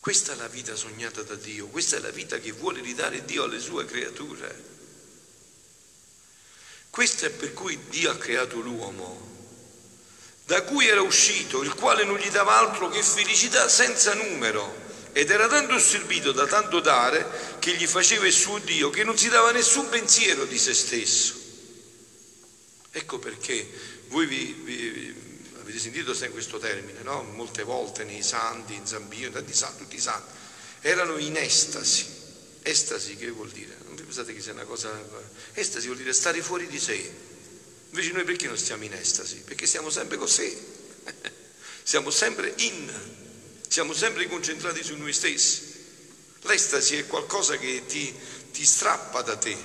Questa 0.00 0.32
è 0.32 0.34
la 0.36 0.48
vita 0.48 0.74
sognata 0.74 1.22
da 1.22 1.36
Dio, 1.36 1.68
questa 1.68 1.96
è 1.96 2.00
la 2.00 2.10
vita 2.10 2.38
che 2.38 2.50
vuole 2.50 2.80
ridare 2.80 3.24
Dio 3.24 3.44
alle 3.44 3.60
sue 3.60 3.84
creature. 3.84 4.64
Questo 6.90 7.26
è 7.26 7.30
per 7.30 7.52
cui 7.52 7.78
Dio 7.88 8.10
ha 8.10 8.16
creato 8.16 8.58
l'uomo, 8.58 9.35
da 10.46 10.62
cui 10.62 10.86
era 10.86 11.02
uscito, 11.02 11.62
il 11.62 11.74
quale 11.74 12.04
non 12.04 12.16
gli 12.18 12.30
dava 12.30 12.56
altro 12.56 12.88
che 12.88 13.02
felicità 13.02 13.68
senza 13.68 14.14
numero, 14.14 14.84
ed 15.12 15.30
era 15.30 15.48
tanto 15.48 15.74
assorbito 15.74 16.30
da 16.30 16.46
tanto 16.46 16.78
dare 16.78 17.56
che 17.58 17.74
gli 17.74 17.86
faceva 17.86 18.26
il 18.26 18.32
suo 18.32 18.58
Dio 18.58 18.90
che 18.90 19.02
non 19.02 19.18
si 19.18 19.28
dava 19.28 19.50
nessun 19.50 19.88
pensiero 19.88 20.44
di 20.44 20.56
se 20.56 20.72
stesso. 20.72 21.34
Ecco 22.92 23.18
perché 23.18 23.68
voi 24.08 24.26
vi, 24.26 24.60
vi, 24.62 25.14
avete 25.60 25.78
sentito 25.78 26.14
sempre 26.14 26.34
questo 26.34 26.58
termine, 26.58 27.02
no? 27.02 27.22
Molte 27.22 27.64
volte 27.64 28.04
nei 28.04 28.22
santi, 28.22 28.74
in 28.74 28.86
Zambio, 28.86 29.30
tanti 29.32 29.52
santi, 29.52 29.82
tutti 29.82 29.96
i 29.96 30.00
santi, 30.00 30.32
erano 30.82 31.16
in 31.16 31.36
estasi. 31.36 32.06
Estasi 32.62 33.16
che 33.16 33.30
vuol 33.30 33.50
dire? 33.50 33.74
Non 33.86 33.96
pensate 33.96 34.32
che 34.32 34.40
sia 34.40 34.52
una 34.52 34.64
cosa... 34.64 34.90
Estasi 35.54 35.86
vuol 35.86 35.98
dire 35.98 36.12
stare 36.12 36.40
fuori 36.40 36.68
di 36.68 36.78
sé, 36.78 37.10
Invece 37.90 38.12
noi 38.12 38.24
perché 38.24 38.46
non 38.46 38.56
stiamo 38.56 38.84
in 38.84 38.92
estasi? 38.92 39.36
Perché 39.44 39.66
siamo 39.66 39.90
sempre 39.90 40.16
così, 40.16 40.56
siamo 41.82 42.10
sempre 42.10 42.52
in, 42.58 42.92
siamo 43.68 43.92
sempre 43.92 44.26
concentrati 44.28 44.82
su 44.82 44.96
noi 44.96 45.12
stessi. 45.12 45.74
L'estasi 46.42 46.96
è 46.96 47.06
qualcosa 47.06 47.56
che 47.56 47.82
ti, 47.86 48.14
ti 48.52 48.64
strappa 48.64 49.22
da 49.22 49.36
te, 49.36 49.56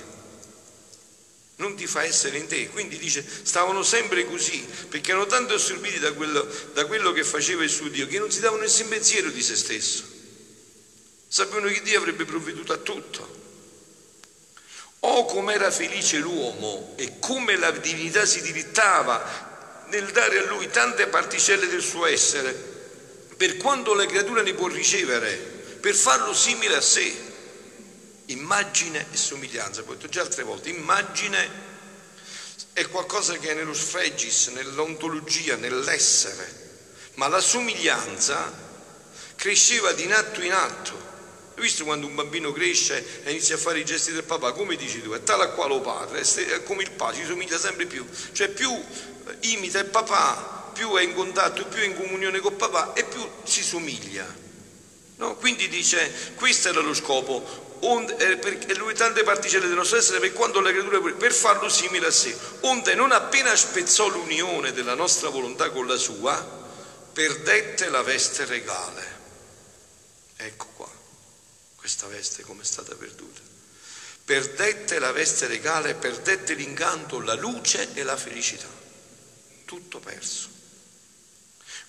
non 1.56 1.76
ti 1.76 1.86
fa 1.86 2.02
essere 2.02 2.38
in 2.38 2.46
te. 2.46 2.68
Quindi 2.68 2.98
dice, 2.98 3.24
stavano 3.42 3.82
sempre 3.82 4.26
così, 4.26 4.66
perché 4.88 5.10
erano 5.10 5.26
tanto 5.26 5.54
assorbiti 5.54 5.98
da 5.98 6.12
quello, 6.12 6.46
da 6.72 6.86
quello 6.86 7.12
che 7.12 7.24
faceva 7.24 7.62
il 7.62 7.70
suo 7.70 7.88
Dio, 7.88 8.06
che 8.06 8.18
non 8.18 8.30
si 8.30 8.40
davano 8.40 8.62
nessun 8.62 8.88
pensiero 8.88 9.30
di 9.30 9.42
se 9.42 9.56
stesso. 9.56 10.04
Sapevano 11.28 11.68
che 11.68 11.82
Dio 11.82 11.98
avrebbe 11.98 12.24
provveduto 12.24 12.72
a 12.72 12.78
tutto. 12.78 13.40
Oh, 15.04 15.24
com'era 15.24 15.70
felice 15.72 16.18
l'uomo 16.18 16.92
e 16.96 17.18
come 17.18 17.56
la 17.56 17.72
divinità 17.72 18.24
si 18.24 18.40
dirittava 18.40 19.84
nel 19.88 20.08
dare 20.12 20.38
a 20.38 20.46
lui 20.46 20.70
tante 20.70 21.08
particelle 21.08 21.66
del 21.66 21.82
suo 21.82 22.06
essere, 22.06 22.52
per 23.36 23.56
quanto 23.56 23.94
la 23.94 24.06
creatura 24.06 24.42
ne 24.42 24.54
può 24.54 24.68
ricevere, 24.68 25.34
per 25.34 25.96
farlo 25.96 26.32
simile 26.32 26.76
a 26.76 26.80
sé. 26.80 27.12
Immagine 28.26 29.06
e 29.10 29.16
somiglianza, 29.16 29.80
ho 29.80 29.92
detto 29.92 30.08
già 30.08 30.20
altre 30.20 30.44
volte, 30.44 30.70
immagine 30.70 31.50
è 32.72 32.86
qualcosa 32.86 33.36
che 33.38 33.50
è 33.50 33.54
nello 33.54 33.74
sfregis, 33.74 34.48
nell'ontologia, 34.48 35.56
nell'essere, 35.56 36.60
ma 37.14 37.26
la 37.26 37.40
somiglianza 37.40 38.52
cresceva 39.34 39.92
di 39.92 40.10
atto 40.12 40.42
in 40.42 40.52
atto 40.52 41.11
visto 41.62 41.84
quando 41.84 42.06
un 42.06 42.14
bambino 42.16 42.52
cresce 42.52 43.22
e 43.22 43.30
inizia 43.30 43.54
a 43.54 43.58
fare 43.58 43.78
i 43.78 43.84
gesti 43.84 44.12
del 44.12 44.24
papà, 44.24 44.52
come 44.52 44.74
dici 44.74 45.00
tu? 45.00 45.12
È 45.12 45.22
tale 45.22 45.44
a 45.44 45.48
quale 45.50 45.80
padre, 45.80 46.20
è 46.20 46.62
come 46.64 46.82
il 46.82 46.90
padre, 46.90 47.20
ci 47.20 47.24
somiglia 47.24 47.56
sempre 47.56 47.86
più. 47.86 48.04
Cioè 48.32 48.48
più 48.48 48.70
imita 49.40 49.78
il 49.78 49.86
papà, 49.86 50.70
più 50.74 50.92
è 50.96 51.02
in 51.02 51.14
contatto, 51.14 51.64
più 51.66 51.80
è 51.80 51.84
in 51.84 51.94
comunione 51.94 52.40
con 52.40 52.56
papà 52.56 52.92
e 52.94 53.04
più 53.04 53.24
si 53.44 53.62
somiglia. 53.62 54.26
No? 55.16 55.36
Quindi 55.36 55.68
dice, 55.68 56.12
questo 56.34 56.68
era 56.68 56.80
lo 56.80 56.94
scopo, 56.94 57.78
onde, 57.82 58.16
eh, 58.16 58.36
perché 58.38 58.74
lui 58.74 58.92
tante 58.94 59.22
particelle 59.22 59.68
del 59.68 59.76
nostro 59.76 59.98
essere 59.98 60.18
per 60.18 60.32
quanto 60.32 60.60
la 60.60 60.70
creatura 60.70 61.00
per 61.14 61.32
farlo 61.32 61.68
simile 61.68 62.08
a 62.08 62.10
sé, 62.10 62.36
onde 62.62 62.94
non 62.94 63.12
appena 63.12 63.54
spezzò 63.54 64.08
l'unione 64.08 64.72
della 64.72 64.94
nostra 64.94 65.28
volontà 65.28 65.70
con 65.70 65.86
la 65.86 65.96
sua, 65.96 66.60
perdette 67.12 67.88
la 67.88 68.02
veste 68.02 68.44
regale. 68.46 69.20
Ecco 70.36 70.66
qua 70.74 70.91
questa 71.92 72.06
veste 72.06 72.42
come 72.42 72.62
è 72.62 72.64
stata 72.64 72.94
perduta. 72.94 73.40
Perdette 74.24 74.98
la 74.98 75.12
veste 75.12 75.46
regale, 75.46 75.94
perdette 75.94 76.54
l'incanto, 76.54 77.20
la 77.20 77.34
luce 77.34 77.92
e 77.92 78.02
la 78.02 78.16
felicità. 78.16 78.68
Tutto 79.66 79.98
perso. 80.00 80.48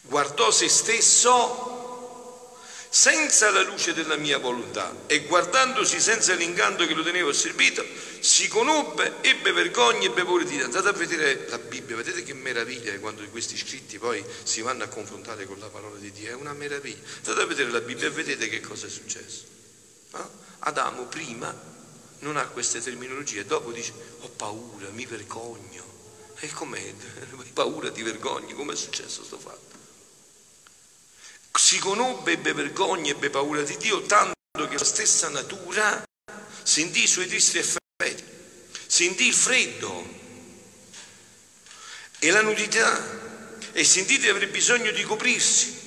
Guardò 0.01 0.51
se 0.51 0.67
stesso 0.67 2.59
senza 2.89 3.49
la 3.49 3.61
luce 3.61 3.93
della 3.93 4.17
mia 4.17 4.39
volontà 4.39 4.93
e 5.07 5.21
guardandosi 5.21 6.01
senza 6.01 6.33
l'incanto 6.33 6.85
che 6.85 6.93
lo 6.93 7.01
teneva 7.01 7.31
servito, 7.31 7.85
si 8.19 8.49
conobbe, 8.49 9.19
ebbe 9.21 9.53
vergogna, 9.53 10.05
ebbe 10.07 10.25
paura 10.25 10.43
di. 10.43 10.59
Andate 10.59 10.89
a 10.89 10.91
vedere 10.91 11.47
la 11.47 11.59
Bibbia, 11.59 11.95
vedete 11.95 12.23
che 12.23 12.33
meraviglia 12.33 12.99
quando 12.99 13.25
questi 13.29 13.55
scritti 13.55 13.97
poi 13.97 14.23
si 14.43 14.59
vanno 14.59 14.83
a 14.83 14.87
confrontare 14.87 15.45
con 15.45 15.59
la 15.59 15.69
parola 15.69 15.97
di 15.97 16.11
Dio, 16.11 16.29
è 16.29 16.33
una 16.33 16.53
meraviglia. 16.53 17.07
Andate 17.19 17.41
a 17.41 17.45
vedere 17.45 17.71
la 17.71 17.79
Bibbia 17.79 18.07
e 18.07 18.11
vedete 18.11 18.49
che 18.49 18.59
cosa 18.59 18.87
è 18.87 18.89
successo. 18.89 19.53
No? 20.13 20.29
Adamo 20.59 21.05
prima 21.05 21.71
non 22.23 22.37
ha 22.37 22.45
queste 22.47 22.81
terminologie, 22.81 23.45
dopo 23.45 23.71
dice 23.71 23.93
ho 24.21 24.29
paura, 24.29 24.89
mi 24.89 25.05
vergogno. 25.05 25.91
E 26.39 26.47
com'è? 26.51 26.93
paura, 27.53 27.91
ti 27.91 28.01
vergogni, 28.01 28.53
come 28.53 28.73
è 28.73 28.75
successo 28.75 29.23
sto 29.23 29.37
fatto? 29.37 29.81
Si 31.55 31.77
conobbe, 31.79 32.33
ebbe 32.33 32.53
vergogna, 32.53 33.11
ebbe 33.11 33.29
paura 33.29 33.61
di 33.61 33.77
Dio, 33.77 34.01
tanto 34.03 34.33
che 34.67 34.77
la 34.77 34.83
stessa 34.83 35.29
natura 35.29 36.03
sentì 36.63 37.03
i 37.03 37.07
suoi 37.07 37.27
tristi 37.27 37.59
effetti, 37.59 38.23
sentì 38.87 39.27
il 39.27 39.33
freddo 39.33 40.21
e 42.19 42.31
la 42.31 42.41
nudità 42.41 43.21
e 43.71 43.83
sentì 43.83 44.17
di 44.17 44.27
avere 44.27 44.47
bisogno 44.47 44.91
di 44.91 45.03
coprirsi. 45.03 45.81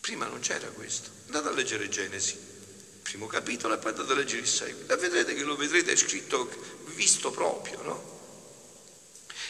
Prima 0.00 0.26
non 0.26 0.40
c'era 0.40 0.68
questo. 0.68 1.10
Andate 1.26 1.48
a 1.48 1.52
leggere 1.52 1.88
Genesi 1.88 2.55
primo 3.06 3.26
capitolo 3.28 3.74
e 3.74 3.78
poi 3.78 3.92
andate 3.92 4.12
a 4.12 4.16
leggere 4.16 4.40
il 4.40 4.48
seguito 4.48 4.92
e 4.92 4.96
vedrete 4.96 5.34
che 5.34 5.42
lo 5.44 5.54
vedrete 5.54 5.94
scritto 5.94 6.50
visto 6.94 7.30
proprio, 7.30 7.80
no? 7.82 8.14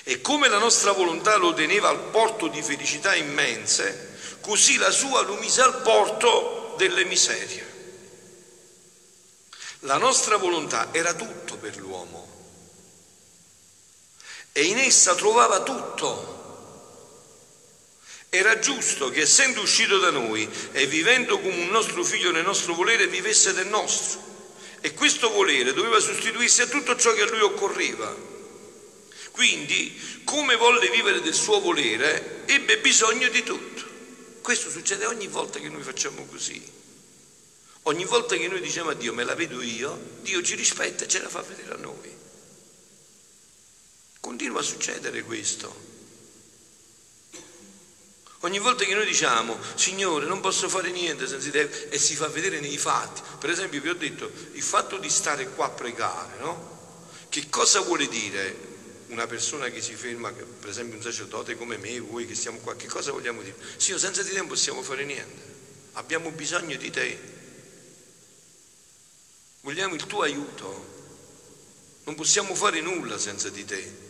E 0.05 0.21
come 0.21 0.49
la 0.49 0.59
nostra 0.59 0.93
volontà 0.93 1.37
lo 1.37 1.55
teneva 1.55 1.89
al 1.89 2.11
porto 2.11 2.49
di 2.49 2.63
felicità 2.63 3.15
immense, 3.15 4.39
così 4.41 4.77
la 4.77 4.91
sua 4.91 5.23
lo 5.23 5.37
mise 5.37 5.63
al 5.63 5.81
porto 5.81 6.75
delle 6.77 7.05
miserie. 7.07 7.75
La 9.81 9.97
nostra 9.97 10.37
volontà 10.37 10.93
era 10.93 11.15
tutto 11.15 11.57
per 11.57 11.77
l'uomo 11.79 12.29
e 14.53 14.65
in 14.65 14.79
essa 14.79 15.15
trovava 15.15 15.63
tutto. 15.63 16.36
Era 18.37 18.59
giusto 18.59 19.09
che 19.09 19.23
essendo 19.23 19.63
uscito 19.63 19.97
da 19.99 20.11
noi 20.11 20.47
e 20.73 20.87
vivendo 20.87 21.41
come 21.41 21.57
un 21.57 21.69
nostro 21.69 22.05
figlio 22.05 22.31
nel 22.31 22.45
nostro 22.45 22.75
volere, 22.75 23.07
vivesse 23.07 23.55
del 23.55 23.67
nostro. 23.67 24.23
E 24.83 24.93
questo 24.93 25.31
volere 25.31 25.73
doveva 25.73 25.99
sostituirsi 26.01 26.61
a 26.61 26.67
tutto 26.67 26.97
ciò 26.97 27.15
che 27.15 27.23
a 27.23 27.31
lui 27.31 27.41
occorreva. 27.41 28.15
Quindi, 29.31 30.21
come 30.25 30.55
volle 30.57 30.91
vivere 30.91 31.23
del 31.23 31.33
suo 31.33 31.61
volere, 31.61 32.43
ebbe 32.45 32.77
bisogno 32.77 33.31
di 33.31 33.43
tutto. 33.43 33.83
Questo 34.43 34.69
succede 34.69 35.07
ogni 35.07 35.29
volta 35.29 35.59
che 35.59 35.71
noi 35.71 35.83
facciamo 35.83 36.27
così. 36.27 36.63
Ogni 37.85 38.05
volta 38.05 38.37
che 38.37 38.49
noi 38.49 38.61
diciamo 38.61 38.91
a 38.91 38.95
Dio 38.95 39.15
me 39.15 39.25
la 39.25 39.35
vedo 39.35 39.63
io, 39.63 39.99
Dio 40.21 40.43
ci 40.43 40.57
rispetta 40.57 41.05
e 41.05 41.09
ce 41.09 41.23
la 41.23 41.31
fa 41.31 41.41
vedere 41.41 41.73
a 41.73 41.79
noi. 41.79 42.15
Continua 44.21 44.61
a 44.61 44.63
succedere 44.63 45.23
questo. 45.23 45.96
Ogni 48.41 48.59
volta 48.59 48.85
che 48.85 48.95
noi 48.95 49.07
diciamo, 49.07 49.59
Signore, 49.77 50.27
non 50.27 50.41
posso 50.41 50.69
fare 50.69 50.91
niente 50.91 51.27
senza 51.27 51.51
te, 51.51 51.89
e 51.89 51.99
si 51.99 52.15
fa 52.15 52.29
vedere 52.29 52.61
nei 52.61 52.77
fatti. 52.77 53.23
Per 53.39 53.49
esempio, 53.49 53.81
vi 53.81 53.89
ho 53.89 53.95
detto, 53.95 54.31
il 54.53 54.63
fatto 54.63 54.99
di 54.99 55.09
stare 55.09 55.49
qua 55.49 55.67
a 55.67 55.71
pregare, 55.71 56.39
no? 56.39 56.75
Che 57.31 57.49
cosa 57.49 57.81
vuole 57.81 58.07
dire 58.09 58.75
una 59.09 59.27
persona 59.27 59.69
che 59.69 59.81
si 59.81 59.95
ferma, 59.95 60.31
per 60.33 60.69
esempio 60.69 60.97
un 60.97 61.03
sacerdote 61.03 61.57
come 61.57 61.79
me, 61.79 61.99
voi 62.01 62.27
che 62.27 62.35
siamo 62.35 62.59
qua, 62.59 62.77
che 62.77 62.89
cosa 62.89 63.11
vogliamo 63.11 63.41
dire? 63.41 63.57
Signore, 63.77 64.03
senza 64.03 64.23
di 64.23 64.31
te 64.31 64.37
non 64.37 64.49
possiamo 64.49 64.83
fare 64.83 65.05
niente. 65.05 65.55
Abbiamo 65.93 66.31
bisogno 66.31 66.77
di 66.77 66.91
te. 66.91 67.19
Vogliamo 69.63 69.95
il 69.95 70.05
tuo 70.05 70.21
aiuto. 70.21 70.95
Non 72.05 72.15
possiamo 72.15 72.55
fare 72.55 72.81
nulla 72.83 73.19
senza 73.19 73.49
di 73.49 73.65
te. 73.65 74.05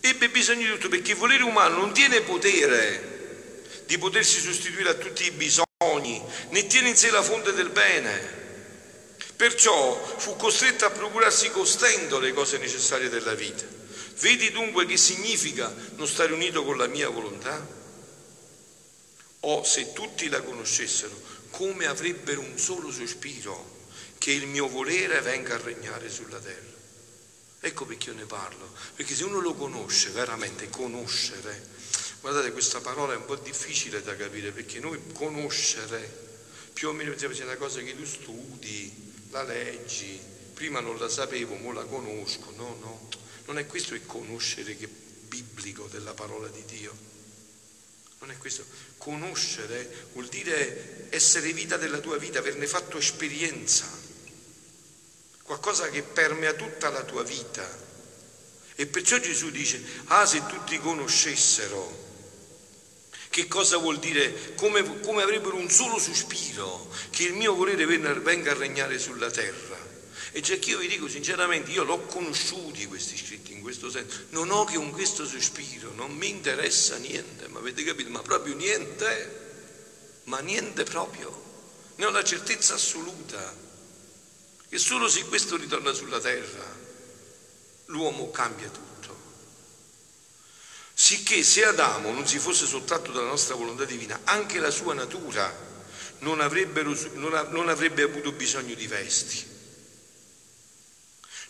Ebbe 0.00 0.30
bisogno 0.30 0.66
di 0.66 0.72
tutto 0.72 0.88
perché 0.88 1.12
il 1.12 1.18
volere 1.18 1.42
umano 1.42 1.76
non 1.76 1.92
tiene 1.92 2.22
potere 2.22 3.11
di 3.92 3.98
potersi 3.98 4.40
sostituire 4.40 4.88
a 4.88 4.94
tutti 4.94 5.26
i 5.26 5.30
bisogni, 5.32 6.22
né 6.48 6.66
tiene 6.66 6.88
in 6.88 6.96
sé 6.96 7.10
la 7.10 7.20
fonte 7.20 7.52
del 7.52 7.68
bene. 7.68 8.40
Perciò 9.36 10.16
fu 10.16 10.34
costretto 10.36 10.86
a 10.86 10.90
procurarsi 10.90 11.50
costendo 11.50 12.18
le 12.18 12.32
cose 12.32 12.56
necessarie 12.56 13.10
della 13.10 13.34
vita. 13.34 13.66
Vedi 14.18 14.50
dunque 14.50 14.86
che 14.86 14.96
significa 14.96 15.70
non 15.96 16.08
stare 16.08 16.32
unito 16.32 16.64
con 16.64 16.78
la 16.78 16.86
mia 16.86 17.10
volontà? 17.10 17.66
O 19.40 19.62
se 19.62 19.92
tutti 19.92 20.30
la 20.30 20.40
conoscessero, 20.40 21.14
come 21.50 21.84
avrebbero 21.84 22.40
un 22.40 22.56
solo 22.56 22.90
sospiro 22.90 23.90
che 24.16 24.32
il 24.32 24.46
mio 24.46 24.68
volere 24.68 25.20
venga 25.20 25.56
a 25.56 25.60
regnare 25.62 26.08
sulla 26.08 26.38
terra? 26.38 26.70
Ecco 27.60 27.84
perché 27.84 28.08
io 28.08 28.16
ne 28.16 28.24
parlo, 28.24 28.72
perché 28.96 29.14
se 29.14 29.24
uno 29.24 29.38
lo 29.38 29.52
conosce, 29.52 30.08
veramente 30.10 30.70
conoscere, 30.70 31.81
Guardate, 32.22 32.52
questa 32.52 32.80
parola 32.80 33.14
è 33.14 33.16
un 33.16 33.24
po' 33.24 33.34
difficile 33.34 34.00
da 34.00 34.14
capire 34.14 34.52
perché 34.52 34.78
noi 34.78 34.96
conoscere, 35.12 36.08
più 36.72 36.88
o 36.88 36.92
meno 36.92 37.12
è 37.12 37.42
una 37.42 37.56
cosa 37.56 37.80
che 37.80 37.96
tu 37.96 38.04
studi, 38.04 39.12
la 39.30 39.42
leggi, 39.42 40.20
prima 40.54 40.78
non 40.78 40.96
la 40.98 41.08
sapevo, 41.08 41.58
ora 41.64 41.80
la 41.80 41.84
conosco. 41.84 42.52
No, 42.56 42.76
no, 42.80 43.08
non 43.46 43.58
è 43.58 43.66
questo 43.66 43.94
il 43.94 44.06
conoscere 44.06 44.76
che 44.76 44.84
è 44.84 44.88
biblico 44.88 45.88
della 45.88 46.14
parola 46.14 46.46
di 46.46 46.64
Dio. 46.64 46.96
Non 48.20 48.30
è 48.30 48.38
questo. 48.38 48.64
Conoscere 48.98 50.06
vuol 50.12 50.28
dire 50.28 51.08
essere 51.10 51.52
vita 51.52 51.76
della 51.76 51.98
tua 51.98 52.18
vita, 52.18 52.38
averne 52.38 52.68
fatto 52.68 52.98
esperienza, 52.98 53.84
qualcosa 55.42 55.88
che 55.88 56.02
permea 56.04 56.52
tutta 56.52 56.88
la 56.88 57.02
tua 57.02 57.24
vita. 57.24 57.68
E 58.76 58.86
perciò 58.86 59.18
Gesù 59.18 59.50
dice, 59.50 59.82
ah 60.04 60.24
se 60.24 60.46
tutti 60.46 60.78
conoscessero 60.78 62.10
che 63.32 63.48
cosa 63.48 63.78
vuol 63.78 63.98
dire? 63.98 64.54
Come, 64.56 65.00
come 65.00 65.22
avrebbero 65.22 65.56
un 65.56 65.70
solo 65.70 65.98
sospiro 65.98 66.90
che 67.08 67.22
il 67.22 67.32
mio 67.32 67.54
volere 67.54 67.86
venga 67.86 68.50
a 68.50 68.54
regnare 68.54 68.98
sulla 68.98 69.30
terra. 69.30 69.78
E 70.32 70.40
già 70.42 70.54
che 70.56 70.70
io 70.70 70.78
vi 70.78 70.86
dico 70.86 71.08
sinceramente, 71.08 71.70
io 71.70 71.82
l'ho 71.82 72.00
conosciuti 72.00 72.86
questi 72.86 73.16
scritti 73.16 73.54
in 73.54 73.62
questo 73.62 73.88
senso, 73.88 74.24
non 74.30 74.50
ho 74.50 74.64
che 74.64 74.76
un 74.76 74.90
questo 74.90 75.26
sospiro, 75.26 75.92
non 75.94 76.14
mi 76.14 76.28
interessa 76.28 76.98
niente, 76.98 77.48
ma 77.48 77.58
avete 77.58 77.84
capito? 77.84 78.10
Ma 78.10 78.20
proprio 78.20 78.54
niente, 78.54 80.20
ma 80.24 80.40
niente 80.40 80.84
proprio. 80.84 81.42
Ne 81.96 82.04
ho 82.04 82.10
la 82.10 82.24
certezza 82.24 82.74
assoluta 82.74 83.56
che 84.68 84.76
solo 84.76 85.08
se 85.08 85.24
questo 85.24 85.56
ritorna 85.56 85.94
sulla 85.94 86.20
terra 86.20 86.66
l'uomo 87.86 88.30
cambia 88.30 88.68
tutto. 88.68 88.91
Sicché 91.02 91.42
se 91.42 91.64
Adamo 91.64 92.12
non 92.12 92.28
si 92.28 92.38
fosse 92.38 92.64
sottratto 92.64 93.10
dalla 93.10 93.26
nostra 93.26 93.56
volontà 93.56 93.84
divina, 93.84 94.20
anche 94.22 94.60
la 94.60 94.70
sua 94.70 94.94
natura 94.94 95.52
non, 96.20 96.38
non, 96.38 97.48
non 97.50 97.68
avrebbe 97.68 98.02
avuto 98.02 98.30
bisogno 98.30 98.74
di 98.74 98.86
vesti, 98.86 99.44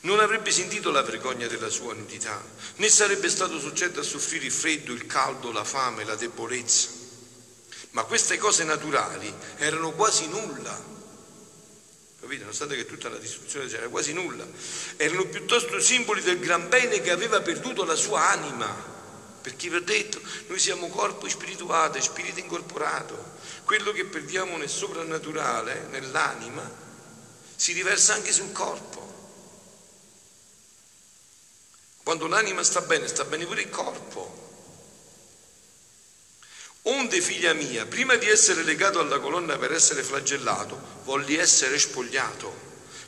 non 0.01 0.21
avrebbe 0.21 0.51
sentito 0.51 0.91
la 0.91 1.03
vergogna 1.03 1.49
della 1.49 1.69
sua 1.69 1.93
nudità, 1.93 2.43
né 2.77 2.89
sarebbe 2.89 3.29
stato 3.29 3.61
soggetto 3.61 4.01
a 4.01 4.03
soffrire 4.03 4.47
il 4.47 4.53
freddo, 4.53 4.95
il 4.95 5.05
caldo, 5.05 5.53
la 5.53 5.65
fame, 5.65 6.05
la 6.05 6.17
debolezza. 6.17 6.89
Ma 7.91 8.05
queste 8.05 8.39
cose 8.39 8.65
naturali 8.65 9.31
erano 9.59 9.93
quasi 9.93 10.29
nulla. 10.29 10.83
Capite? 12.21 12.41
Nonostante 12.41 12.75
che 12.75 12.87
tutta 12.87 13.11
la 13.11 13.19
distruzione 13.19 13.67
c'era 13.67 13.87
quasi 13.89 14.15
nulla, 14.15 14.47
erano 14.97 15.27
piuttosto 15.27 15.79
simboli 15.79 16.23
del 16.23 16.39
gran 16.39 16.71
bene 16.71 17.03
che 17.03 17.11
aveva 17.11 17.43
perduto 17.43 17.85
la 17.85 17.97
sua 17.97 18.31
anima 18.31 18.92
perché 19.43 19.69
vi 19.69 19.77
ho 19.77 19.83
detto, 19.83 20.21
noi 20.47 20.59
siamo 20.59 20.89
corpo 20.89 21.29
spirituale, 21.29 22.01
spirito 22.01 22.39
incorporato. 22.39 23.41
Quello 23.65 23.93
che 23.93 24.05
perdiamo 24.05 24.57
nel 24.57 24.69
soprannaturale, 24.69 25.89
nell'anima, 25.91 26.71
si 27.57 27.73
riversa 27.73 28.15
anche 28.15 28.33
sul 28.33 28.53
corpo. 28.53 29.01
Quando 32.03 32.27
l'anima 32.27 32.63
sta 32.63 32.81
bene, 32.81 33.07
sta 33.09 33.25
bene 33.25 33.45
pure 33.45 33.63
il 33.63 33.71
corpo. 33.71 34.41
Onde, 36.83 37.21
figlia 37.21 37.53
mia, 37.53 37.87
prima 37.87 38.17
di 38.17 38.29
essere 38.29 38.63
legato 38.65 38.99
alla 38.99 39.21
colonna 39.21 39.57
per 39.57 39.73
essere 39.73 40.03
flagellato, 40.03 40.81
volli 41.05 41.37
essere 41.37 41.79
spogliato, 41.79 42.53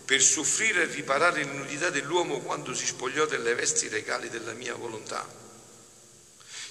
per 0.05 0.23
soffrire 0.23 0.83
e 0.83 0.95
riparare 0.95 1.43
l'inutilità 1.43 1.91
dell'uomo 1.91 2.39
quando 2.41 2.73
si 2.75 2.87
spogliò 2.87 3.27
delle 3.27 3.55
vesti 3.55 3.89
regali 3.89 4.29
della 4.29 4.53
mia 4.53 4.75
volontà. 4.75 5.43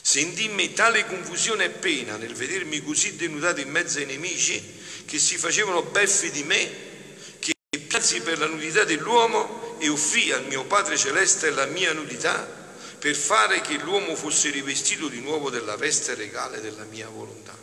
Sentì 0.05 0.43
in 0.43 0.53
me 0.53 0.73
tale 0.73 1.05
confusione 1.05 1.63
e 1.63 1.69
pena 1.69 2.17
nel 2.17 2.33
vedermi 2.33 2.83
così 2.83 3.15
denudato 3.15 3.61
in 3.61 3.69
mezzo 3.69 3.99
ai 3.99 4.05
nemici 4.05 4.61
che 5.05 5.17
si 5.17 5.37
facevano 5.37 5.81
beffi 5.81 6.29
di 6.29 6.43
me, 6.43 6.71
che 7.39 7.53
piansi 7.87 8.19
per 8.19 8.37
la 8.37 8.47
nudità 8.47 8.83
dell'uomo 8.83 9.77
e 9.79 9.87
offrì 9.87 10.33
al 10.33 10.45
mio 10.45 10.65
Padre 10.65 10.97
Celeste 10.97 11.51
la 11.51 11.67
mia 11.67 11.93
nudità 11.93 12.45
per 12.99 13.15
fare 13.15 13.61
che 13.61 13.77
l'uomo 13.77 14.13
fosse 14.17 14.49
rivestito 14.49 15.07
di 15.07 15.21
nuovo 15.21 15.49
della 15.49 15.77
veste 15.77 16.15
regale 16.15 16.59
della 16.59 16.83
mia 16.83 17.07
volontà. 17.07 17.57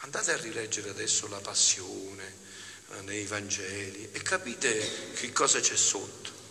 Andate 0.00 0.32
a 0.32 0.36
rileggere 0.36 0.90
adesso 0.90 1.28
la 1.28 1.40
passione 1.40 2.34
eh, 2.90 3.00
nei 3.04 3.24
Vangeli 3.24 4.10
e 4.12 4.20
capite 4.20 5.12
che 5.14 5.32
cosa 5.32 5.60
c'è 5.60 5.76
sotto. 5.76 6.41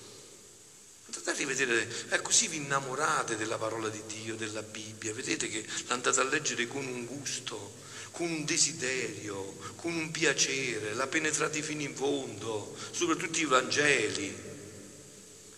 Andate 1.14 1.32
a 1.32 1.34
rivedere, 1.34 1.88
eh, 2.10 2.22
così 2.22 2.48
vi 2.48 2.56
innamorate 2.56 3.36
della 3.36 3.58
parola 3.58 3.90
di 3.90 4.02
Dio, 4.08 4.36
della 4.36 4.62
Bibbia, 4.62 5.14
vedete 5.14 5.50
che 5.50 5.66
l'andate 5.88 6.22
a 6.22 6.24
leggere 6.24 6.68
con 6.68 6.86
un 6.86 7.06
gusto, 7.06 7.76
con 8.12 8.32
un 8.32 8.46
desiderio, 8.46 9.58
con 9.76 9.94
un 9.94 10.10
piacere, 10.10 10.94
la 10.94 11.08
penetrate 11.08 11.62
fino 11.62 11.82
in 11.82 11.94
fondo, 11.94 12.76
soprattutto 12.92 13.40
i 13.40 13.46
Vangeli. 13.46 14.34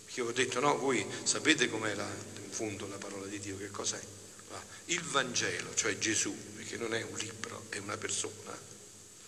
Perché 0.06 0.22
ho 0.22 0.32
detto, 0.32 0.60
no, 0.60 0.78
voi 0.78 1.06
sapete 1.24 1.70
com'è 1.70 1.94
la, 1.94 2.10
in 2.44 2.52
fondo 2.52 2.88
la 2.88 2.98
parola 2.98 3.28
di 3.28 3.40
Dio, 3.40 3.56
che 3.58 3.70
cos'è? 3.70 4.02
Il 4.86 5.02
Vangelo, 5.02 5.74
cioè 5.76 5.98
Gesù, 6.00 6.36
perché 6.56 6.78
non 6.78 6.94
è 6.94 7.04
un 7.04 7.18
libro, 7.18 7.68
è 7.70 7.78
una 7.78 7.98
persona, 7.98 8.58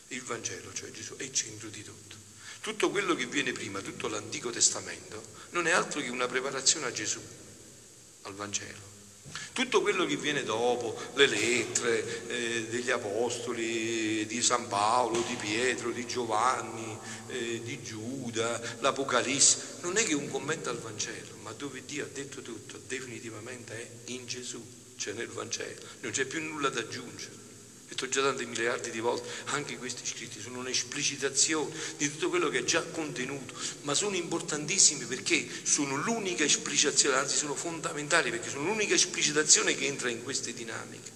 il 0.10 0.22
Vangelo, 0.24 0.74
cioè 0.74 0.90
Gesù, 0.92 1.16
è 1.18 1.24
il 1.24 1.34
centro 1.34 1.70
di 1.70 1.84
tutto. 1.84 2.25
Tutto 2.65 2.89
quello 2.89 3.13
che 3.13 3.28
viene 3.28 3.51
prima, 3.51 3.80
tutto 3.80 4.08
l'Antico 4.08 4.49
Testamento, 4.49 5.21
non 5.51 5.67
è 5.67 5.71
altro 5.71 6.01
che 6.01 6.10
una 6.10 6.25
preparazione 6.25 6.88
a 6.88 6.91
Gesù, 6.91 7.21
al 8.23 8.34
Vangelo. 8.34 8.80
Tutto 9.54 9.82
quello 9.82 10.04
che 10.08 10.15
viene 10.15 10.41
dopo, 10.41 10.99
le 11.13 11.28
lettere 11.28 12.28
eh, 12.28 12.65
degli 12.67 12.89
Apostoli, 12.89 14.25
di 14.25 14.41
San 14.41 14.67
Paolo, 14.67 15.23
di 15.28 15.36
Pietro, 15.36 15.91
di 15.91 16.08
Giovanni, 16.08 16.97
eh, 17.28 17.62
di 17.63 17.84
Giuda, 17.84 18.60
l'Apocalisse, 18.80 19.78
non 19.82 19.97
è 19.97 20.04
che 20.04 20.15
un 20.15 20.28
commento 20.32 20.71
al 20.71 20.80
Vangelo, 20.80 21.36
ma 21.43 21.51
dove 21.51 21.86
Dio 21.86 22.06
ha 22.06 22.10
detto 22.12 22.41
tutto, 22.41 22.82
definitivamente 22.88 23.75
è 23.75 23.89
in 24.06 24.25
Gesù, 24.25 24.60
cioè 24.95 25.13
nel 25.13 25.28
Vangelo, 25.28 25.84
non 25.99 26.12
c'è 26.12 26.25
più 26.25 26.41
nulla 26.41 26.69
da 26.69 26.80
aggiungere 26.80 27.44
detto 27.95 28.10
già 28.10 28.21
tante 28.21 28.45
miliardi 28.45 28.91
di 28.91 28.99
volte, 28.99 29.27
anche 29.45 29.77
questi 29.77 30.05
scritti 30.05 30.41
sono 30.41 30.60
un'esplicitazione 30.60 31.73
di 31.97 32.12
tutto 32.12 32.29
quello 32.29 32.49
che 32.49 32.60
è 32.60 32.63
già 32.63 32.84
contenuto, 32.84 33.53
ma 33.81 33.93
sono 33.93 34.15
importantissimi 34.15 35.05
perché 35.05 35.47
sono 35.63 35.95
l'unica 35.95 36.43
esplicitazione, 36.43 37.15
anzi 37.15 37.38
sono 37.38 37.55
fondamentali 37.55 38.29
perché 38.29 38.49
sono 38.49 38.65
l'unica 38.65 38.93
esplicitazione 38.93 39.75
che 39.75 39.86
entra 39.86 40.10
in 40.10 40.21
queste 40.23 40.53
dinamiche. 40.53 41.13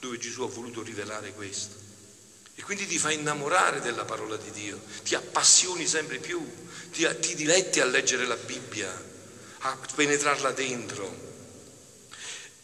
dove 0.00 0.16
Gesù 0.16 0.42
ha 0.42 0.48
voluto 0.48 0.82
rivelare 0.82 1.34
questo. 1.34 1.74
E 2.54 2.62
quindi 2.62 2.86
ti 2.86 2.98
fa 2.98 3.10
innamorare 3.10 3.80
della 3.80 4.06
parola 4.06 4.36
di 4.36 4.50
Dio, 4.50 4.80
ti 5.02 5.14
appassioni 5.14 5.86
sempre 5.86 6.18
più, 6.18 6.42
ti, 6.90 7.06
ti 7.20 7.34
diletti 7.34 7.80
a 7.80 7.84
leggere 7.84 8.26
la 8.26 8.36
Bibbia, 8.36 8.90
a 9.58 9.78
penetrarla 9.94 10.52
dentro. 10.52 11.29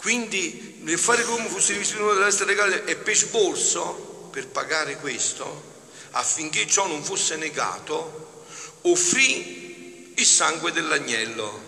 Quindi 0.07 0.77
nel 0.83 1.01
fare 1.01 1.25
fosse 1.25 1.73
diviso 1.73 1.97
in 1.97 2.03
uno 2.03 2.13
della 2.13 2.27
destra 2.27 2.47
legale 2.47 2.85
e 2.85 2.95
per 2.95 3.17
sborso, 3.17 4.29
per 4.31 4.47
pagare 4.47 4.99
questo, 4.99 5.81
affinché 6.13 6.65
ciò 6.69 6.87
non 6.87 7.03
fosse 7.03 7.35
negato, 7.35 8.45
offrì 8.83 10.13
il 10.15 10.25
sangue 10.25 10.71
dell'agnello, 10.71 11.61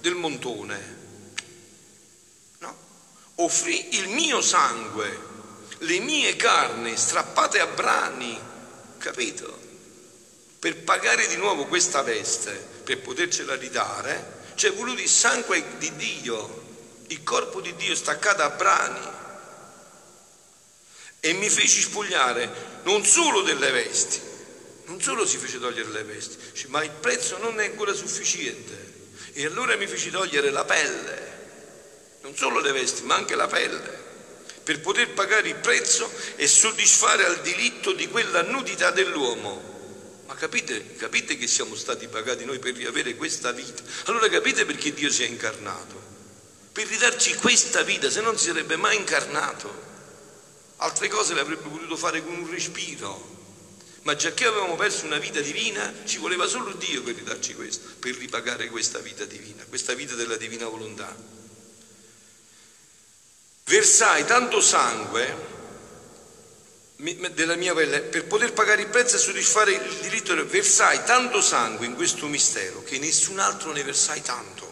del 0.00 0.16
montone. 0.16 0.96
No? 2.58 2.76
Offrì 3.36 3.96
il 3.96 4.08
mio 4.08 4.40
sangue, 4.40 5.20
le 5.78 6.00
mie 6.00 6.34
carni 6.34 6.96
strappate 6.96 7.60
a 7.60 7.66
brani, 7.66 8.36
capito? 8.98 9.56
Per 10.58 10.78
pagare 10.78 11.28
di 11.28 11.36
nuovo 11.36 11.66
questa 11.66 12.02
veste, 12.02 12.50
per 12.82 12.98
potercela 13.02 13.54
ridare, 13.54 14.42
c'è 14.56 14.72
voluto 14.72 15.00
il 15.00 15.08
sangue 15.08 15.62
di 15.78 15.94
Dio, 15.94 16.63
il 17.08 17.22
corpo 17.22 17.60
di 17.60 17.74
Dio 17.76 17.94
staccato 17.94 18.42
a 18.42 18.50
brani. 18.50 19.12
E 21.20 21.32
mi 21.32 21.48
feci 21.48 21.80
spogliare 21.80 22.80
non 22.84 23.04
solo 23.04 23.42
delle 23.42 23.70
vesti, 23.70 24.20
non 24.86 25.00
solo 25.00 25.26
si 25.26 25.38
fece 25.38 25.58
togliere 25.58 25.88
le 25.90 26.02
vesti, 26.04 26.66
ma 26.68 26.82
il 26.82 26.90
prezzo 26.90 27.38
non 27.38 27.58
è 27.60 27.66
ancora 27.66 27.92
sufficiente. 27.92 28.92
E 29.32 29.46
allora 29.46 29.76
mi 29.76 29.86
feci 29.86 30.10
togliere 30.10 30.50
la 30.50 30.64
pelle, 30.64 31.32
non 32.22 32.36
solo 32.36 32.60
le 32.60 32.72
vesti, 32.72 33.02
ma 33.02 33.16
anche 33.16 33.34
la 33.34 33.46
pelle, 33.46 34.02
per 34.62 34.80
poter 34.80 35.10
pagare 35.12 35.48
il 35.48 35.56
prezzo 35.56 36.10
e 36.36 36.46
soddisfare 36.46 37.24
al 37.24 37.40
diritto 37.40 37.92
di 37.92 38.06
quella 38.08 38.42
nudità 38.42 38.90
dell'uomo. 38.90 39.72
Ma 40.26 40.34
capite, 40.34 40.94
capite 40.96 41.36
che 41.36 41.46
siamo 41.46 41.74
stati 41.74 42.06
pagati 42.06 42.44
noi 42.44 42.58
per 42.58 42.74
riavere 42.74 43.14
questa 43.16 43.50
vita? 43.52 43.82
Allora 44.04 44.28
capite 44.28 44.64
perché 44.64 44.92
Dio 44.92 45.10
si 45.10 45.22
è 45.22 45.26
incarnato? 45.26 46.03
Per 46.74 46.88
ridarci 46.88 47.36
questa 47.36 47.82
vita, 47.82 48.10
se 48.10 48.20
non 48.20 48.36
si 48.36 48.46
sarebbe 48.46 48.74
mai 48.74 48.96
incarnato. 48.96 49.72
Altre 50.78 51.06
cose 51.06 51.32
le 51.32 51.40
avrebbe 51.40 51.68
potuto 51.68 51.96
fare 51.96 52.20
con 52.24 52.34
un 52.34 52.50
respiro. 52.50 53.32
Ma 54.02 54.16
già 54.16 54.32
che 54.32 54.44
avevamo 54.44 54.74
perso 54.74 55.04
una 55.04 55.18
vita 55.18 55.40
divina, 55.40 55.94
ci 56.04 56.18
voleva 56.18 56.48
solo 56.48 56.72
Dio 56.72 57.04
per 57.04 57.14
ridarci 57.14 57.54
questo, 57.54 57.88
per 58.00 58.16
ripagare 58.16 58.68
questa 58.70 58.98
vita 58.98 59.24
divina, 59.24 59.64
questa 59.68 59.94
vita 59.94 60.16
della 60.16 60.36
divina 60.36 60.66
volontà. 60.66 61.14
Versai 63.66 64.24
tanto 64.26 64.60
sangue 64.60 65.52
della 66.96 67.54
mia 67.54 67.72
pelle 67.72 68.00
per 68.00 68.26
poter 68.26 68.52
pagare 68.52 68.82
il 68.82 68.88
prezzo 68.88 69.14
e 69.14 69.20
soddisfare 69.20 69.72
il 69.72 69.98
diritto, 70.00 70.34
versai 70.46 71.04
tanto 71.04 71.40
sangue 71.40 71.86
in 71.86 71.94
questo 71.94 72.26
mistero 72.26 72.82
che 72.82 72.98
nessun 72.98 73.38
altro 73.38 73.70
ne 73.70 73.84
versai 73.84 74.22
tanto, 74.22 74.63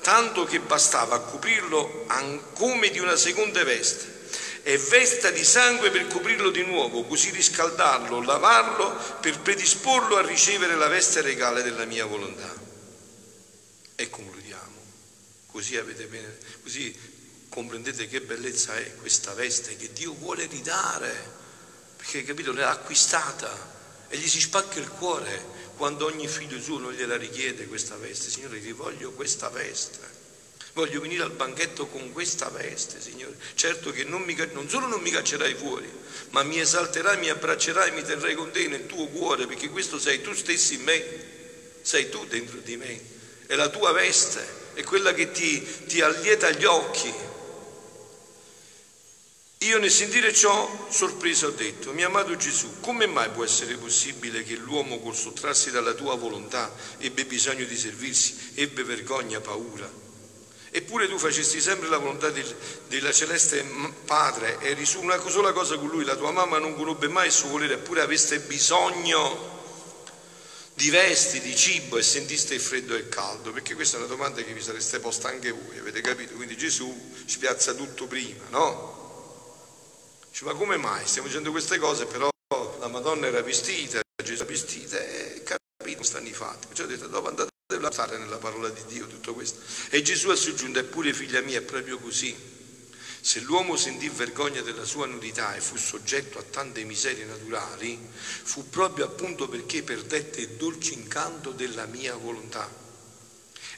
tanto 0.00 0.44
che 0.44 0.60
bastava 0.60 1.16
a 1.16 1.20
coprirlo 1.20 2.06
come 2.54 2.90
di 2.90 2.98
una 2.98 3.16
seconda 3.16 3.62
veste 3.64 4.18
e 4.62 4.76
vesta 4.76 5.30
di 5.30 5.44
sangue 5.44 5.90
per 5.90 6.06
coprirlo 6.06 6.50
di 6.50 6.64
nuovo, 6.64 7.04
così 7.04 7.30
riscaldarlo, 7.30 8.22
lavarlo, 8.22 8.94
per 9.20 9.40
predisporlo 9.40 10.16
a 10.16 10.26
ricevere 10.26 10.76
la 10.76 10.88
veste 10.88 11.22
regale 11.22 11.62
della 11.62 11.86
mia 11.86 12.04
volontà. 12.04 12.52
E 13.96 14.10
concludiamo. 14.10 14.78
Così, 15.46 15.76
avete 15.76 16.06
bene, 16.06 16.38
così 16.62 16.96
comprendete 17.48 18.06
che 18.06 18.20
bellezza 18.20 18.76
è 18.76 18.94
questa 18.96 19.32
veste 19.34 19.76
che 19.76 19.92
Dio 19.92 20.14
vuole 20.14 20.46
ridare, 20.46 21.38
perché 21.96 22.22
capito, 22.22 22.52
l'ha 22.52 22.70
acquistata 22.70 23.78
e 24.08 24.16
gli 24.16 24.28
si 24.28 24.40
spacca 24.40 24.78
il 24.78 24.88
cuore 24.88 25.59
quando 25.80 26.04
ogni 26.04 26.28
figlio 26.28 26.60
suo 26.60 26.78
non 26.78 26.92
gliela 26.92 27.16
richiede 27.16 27.66
questa 27.66 27.96
veste. 27.96 28.28
Signore, 28.28 28.60
ti 28.60 28.70
voglio 28.72 29.12
questa 29.12 29.48
veste. 29.48 29.98
Voglio 30.74 31.00
venire 31.00 31.22
al 31.22 31.30
banchetto 31.30 31.86
con 31.86 32.12
questa 32.12 32.50
veste, 32.50 33.00
Signore. 33.00 33.34
Certo 33.54 33.90
che 33.90 34.04
non, 34.04 34.20
mi, 34.20 34.36
non 34.52 34.68
solo 34.68 34.88
non 34.88 35.00
mi 35.00 35.10
caccerai 35.10 35.54
fuori, 35.54 35.90
ma 36.32 36.42
mi 36.42 36.60
esalterai, 36.60 37.16
mi 37.16 37.30
abbraccerai, 37.30 37.92
mi 37.92 38.02
terrai 38.02 38.34
con 38.34 38.50
te 38.50 38.68
nel 38.68 38.84
tuo 38.84 39.06
cuore, 39.06 39.46
perché 39.46 39.70
questo 39.70 39.98
sei 39.98 40.20
tu 40.20 40.34
stesso 40.34 40.74
in 40.74 40.82
me, 40.82 41.02
sei 41.80 42.10
tu 42.10 42.26
dentro 42.26 42.58
di 42.58 42.76
me. 42.76 43.00
È 43.46 43.54
la 43.54 43.70
tua 43.70 43.92
veste, 43.92 44.46
è 44.74 44.82
quella 44.82 45.14
che 45.14 45.30
ti, 45.30 45.66
ti 45.86 46.02
allieta 46.02 46.50
gli 46.50 46.66
occhi. 46.66 47.10
Io 49.62 49.76
nel 49.76 49.90
sentire 49.90 50.32
ciò, 50.32 50.88
sorpreso, 50.88 51.48
ho 51.48 51.50
detto, 51.50 51.92
mio 51.92 52.06
amato 52.06 52.34
Gesù, 52.34 52.80
come 52.80 53.04
mai 53.04 53.28
può 53.28 53.44
essere 53.44 53.76
possibile 53.76 54.42
che 54.42 54.54
l'uomo 54.54 55.00
col 55.00 55.14
sottrarsi 55.14 55.70
dalla 55.70 55.92
tua 55.92 56.14
volontà 56.14 56.74
ebbe 56.96 57.26
bisogno 57.26 57.66
di 57.66 57.76
servirsi, 57.76 58.52
ebbe 58.54 58.84
vergogna, 58.84 59.38
paura? 59.40 59.86
Eppure 60.70 61.08
tu 61.08 61.18
facesti 61.18 61.60
sempre 61.60 61.90
la 61.90 61.98
volontà 61.98 62.30
del, 62.30 62.56
della 62.88 63.12
celeste 63.12 63.62
Padre, 64.06 64.60
eri 64.62 64.86
su 64.86 64.98
una 64.98 65.20
sola 65.28 65.52
cosa 65.52 65.76
con 65.76 65.88
lui, 65.88 66.04
la 66.04 66.16
tua 66.16 66.30
mamma 66.30 66.56
non 66.56 66.74
conobbe 66.74 67.08
mai 67.08 67.26
il 67.26 67.32
suo 67.32 67.50
volere, 67.50 67.74
eppure 67.74 68.00
aveste 68.00 68.40
bisogno 68.40 69.58
di 70.72 70.88
vesti, 70.88 71.38
di 71.38 71.54
cibo 71.54 71.98
e 71.98 72.02
sentiste 72.02 72.54
il 72.54 72.60
freddo 72.60 72.94
e 72.94 73.00
il 73.00 73.08
caldo, 73.10 73.52
perché 73.52 73.74
questa 73.74 73.96
è 73.96 73.98
una 73.98 74.08
domanda 74.08 74.40
che 74.40 74.54
vi 74.54 74.62
sareste 74.62 75.00
posta 75.00 75.28
anche 75.28 75.50
voi, 75.50 75.76
avete 75.78 76.00
capito? 76.00 76.32
Quindi 76.32 76.56
Gesù 76.56 77.12
spiazza 77.26 77.74
tutto 77.74 78.06
prima, 78.06 78.46
no? 78.48 78.99
Dice, 80.30 80.44
ma 80.44 80.54
come 80.54 80.76
mai 80.76 81.06
stiamo 81.06 81.28
dicendo 81.28 81.50
queste 81.50 81.78
cose, 81.78 82.06
però 82.06 82.28
la 82.78 82.88
Madonna 82.88 83.26
era 83.26 83.42
vestita, 83.42 84.00
Gesù 84.22 84.42
era 84.42 84.50
vestita 84.50 84.98
e 84.98 85.42
capito, 85.42 86.02
stanno 86.02 86.28
i 86.28 86.32
fatti. 86.32 86.68
Perciò 86.68 86.84
ho 86.84 86.86
detto, 86.86 87.06
dopo 87.08 87.28
andate 87.28 87.48
deve 87.70 87.92
stare 87.92 88.18
nella 88.18 88.38
parola 88.38 88.68
di 88.68 88.82
Dio 88.86 89.06
tutto 89.06 89.32
questo. 89.32 89.60
E 89.90 90.02
Gesù 90.02 90.28
ha 90.28 90.36
soggiunto, 90.36 90.78
eppure 90.80 91.12
figlia 91.12 91.40
mia, 91.40 91.58
è 91.58 91.62
proprio 91.62 91.98
così. 91.98 92.36
Se 93.22 93.40
l'uomo 93.40 93.76
sentì 93.76 94.08
vergogna 94.08 94.60
della 94.62 94.84
sua 94.84 95.06
nudità 95.06 95.54
e 95.54 95.60
fu 95.60 95.76
soggetto 95.76 96.38
a 96.38 96.42
tante 96.42 96.82
miserie 96.84 97.24
naturali, 97.24 97.98
fu 98.12 98.68
proprio 98.68 99.04
appunto 99.04 99.48
perché 99.48 99.82
perdette 99.82 100.40
il 100.40 100.48
dolce 100.50 100.94
incanto 100.94 101.50
della 101.50 101.84
mia 101.86 102.14
volontà. 102.16 102.68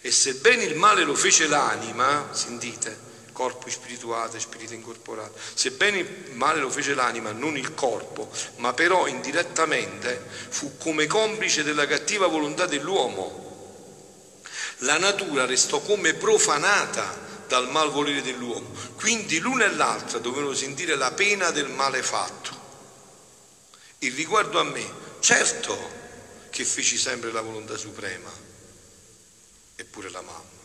E 0.01 0.11
sebbene 0.11 0.65
il 0.65 0.77
male 0.77 1.05
lo 1.05 1.15
fece 1.15 1.49
l'anima, 1.49 2.29
sentite, 2.33 3.11
corpo 3.33 3.69
spirituale, 3.71 4.39
spirito 4.39 4.75
incorporato, 4.75 5.39
sebbene 5.55 5.99
il 5.99 6.33
male 6.35 6.61
lo 6.61 6.71
fece 6.71 6.95
l'anima, 6.95 7.33
non 7.33 7.57
il 7.57 7.75
corpo, 7.75 8.31
ma 8.57 8.73
però 8.73 9.07
indirettamente 9.07 10.25
fu 10.49 10.77
come 10.79 11.07
complice 11.07 11.63
della 11.63 11.87
cattiva 11.87 12.27
volontà 12.27 12.67
dell'uomo 12.67 13.43
la 14.83 14.99
natura 14.99 15.47
restò 15.47 15.81
come 15.81 16.15
profanata 16.15 17.31
dal 17.47 17.71
malvolere 17.71 18.23
dell'uomo. 18.23 18.71
Quindi 18.97 19.39
l'una 19.39 19.65
e 19.65 19.75
l'altra 19.75 20.19
dovevano 20.19 20.55
sentire 20.55 20.97
la 20.97 21.13
pena 21.13 21.51
del 21.51 21.69
male 21.69 22.03
fatto. 22.03 22.61
Il 23.99 24.15
riguardo 24.15 24.59
a 24.59 24.65
me, 24.65 24.85
certo 25.21 26.01
che 26.51 26.65
feci 26.65 26.97
sempre 26.97 27.31
la 27.31 27.41
volontà 27.41 27.77
suprema, 27.77 28.31
eppure 29.77 30.11
la 30.11 30.21
mamma. 30.21 30.62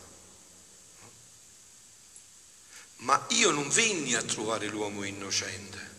Ma 2.97 3.25
io 3.29 3.51
non 3.51 3.69
venni 3.69 4.15
a 4.15 4.23
trovare 4.23 4.67
l'uomo 4.67 5.03
innocente, 5.03 5.95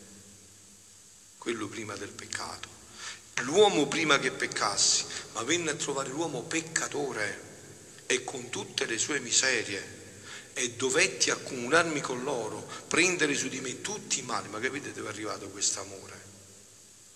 quello 1.38 1.68
prima 1.68 1.94
del 1.96 2.10
peccato, 2.10 2.68
l'uomo 3.42 3.86
prima 3.86 4.18
che 4.18 4.32
peccassi, 4.32 5.04
ma 5.32 5.42
venne 5.42 5.70
a 5.70 5.74
trovare 5.74 6.08
l'uomo 6.08 6.42
peccatore 6.42 7.46
e 8.06 8.24
con 8.24 8.48
tutte 8.50 8.84
le 8.86 8.98
sue 8.98 9.20
miserie 9.20 9.96
e 10.54 10.72
dovetti 10.72 11.30
accomunarmi 11.30 12.00
con 12.00 12.24
loro, 12.24 12.68
prendere 12.88 13.34
su 13.36 13.48
di 13.48 13.60
me 13.60 13.80
tutti 13.80 14.18
i 14.18 14.22
mali, 14.22 14.48
ma 14.48 14.58
capite 14.58 14.92
dove 14.92 15.08
è 15.08 15.12
arrivato 15.12 15.48
questo 15.48 15.80
amore? 15.80 16.26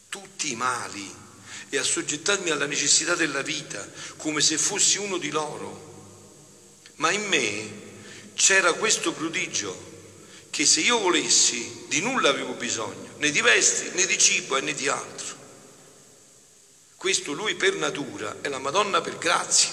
Tutti 0.09 0.53
i 0.53 0.57
mali 0.57 1.13
e 1.69 1.77
assoggettarmi 1.77 2.51
alla 2.51 2.67
necessità 2.67 3.17
della 3.17 3.43
vita 3.43 3.85
come 4.17 4.41
se 4.41 4.59
fossi 4.59 4.99
uno 4.99 5.17
di 5.17 5.31
loro. 5.31 5.91
Ma 6.97 7.11
in 7.11 7.25
me 7.27 7.82
c'era 8.35 8.73
questo 8.75 9.13
prodigio 9.13 9.91
che 10.51 10.67
se 10.67 10.81
io 10.81 10.99
volessi 10.99 11.87
di 11.89 12.01
nulla 12.01 12.29
avevo 12.29 12.53
bisogno, 12.53 13.15
né 13.17 13.31
di 13.31 13.41
vesti, 13.41 13.91
né 13.95 14.05
di 14.05 14.19
cibo 14.19 14.57
e 14.57 14.61
né 14.61 14.75
di 14.75 14.87
altro. 14.89 15.35
Questo 16.97 17.33
lui 17.33 17.55
per 17.55 17.75
natura 17.77 18.37
e 18.43 18.49
la 18.49 18.59
Madonna 18.59 19.01
per 19.01 19.19
grazia 19.19 19.71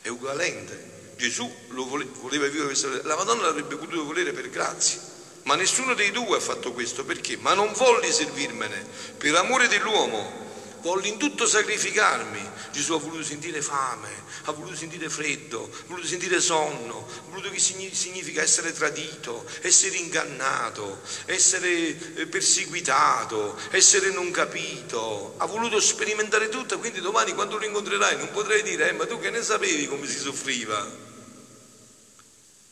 è 0.00 0.08
ugualmente. 0.08 0.96
Gesù 1.16 1.52
voleva 1.68 2.46
vivere 2.46 2.72
vita, 2.72 2.88
la 3.02 3.16
Madonna 3.16 3.42
l'avrebbe 3.42 3.74
potuto 3.76 4.04
volere 4.04 4.32
per 4.32 4.48
grazia, 4.48 5.00
ma 5.42 5.56
nessuno 5.56 5.94
dei 5.94 6.12
due 6.12 6.36
ha 6.36 6.40
fatto 6.40 6.72
questo 6.72 7.04
perché? 7.04 7.36
Ma 7.36 7.54
non 7.54 7.72
volli 7.72 8.12
servirmene 8.12 8.86
per 9.16 9.34
amore 9.34 9.66
dell'uomo, 9.66 10.47
Volli 10.80 11.08
in 11.08 11.18
tutto 11.18 11.46
sacrificarmi. 11.46 12.56
Gesù 12.70 12.92
ha 12.92 12.98
voluto 12.98 13.24
sentire 13.24 13.60
fame, 13.60 14.08
ha 14.44 14.52
voluto 14.52 14.76
sentire 14.76 15.08
freddo, 15.08 15.68
ha 15.72 15.84
voluto 15.86 16.06
sentire 16.06 16.40
sonno, 16.40 17.06
ha 17.08 17.30
voluto 17.30 17.50
che 17.50 17.58
significa 17.58 18.42
essere 18.42 18.72
tradito, 18.72 19.44
essere 19.62 19.96
ingannato, 19.96 21.00
essere 21.24 22.14
eh, 22.14 22.26
perseguitato, 22.26 23.58
essere 23.70 24.10
non 24.10 24.30
capito. 24.30 25.34
Ha 25.38 25.46
voluto 25.46 25.80
sperimentare 25.80 26.48
tutto, 26.48 26.78
quindi 26.78 27.00
domani 27.00 27.32
quando 27.32 27.58
lo 27.58 27.64
incontrerai 27.64 28.16
non 28.16 28.30
potrai 28.30 28.62
dire, 28.62 28.90
eh, 28.90 28.92
ma 28.92 29.06
tu 29.06 29.18
che 29.18 29.30
ne 29.30 29.42
sapevi 29.42 29.88
come 29.88 30.06
si 30.06 30.18
soffriva? 30.18 31.06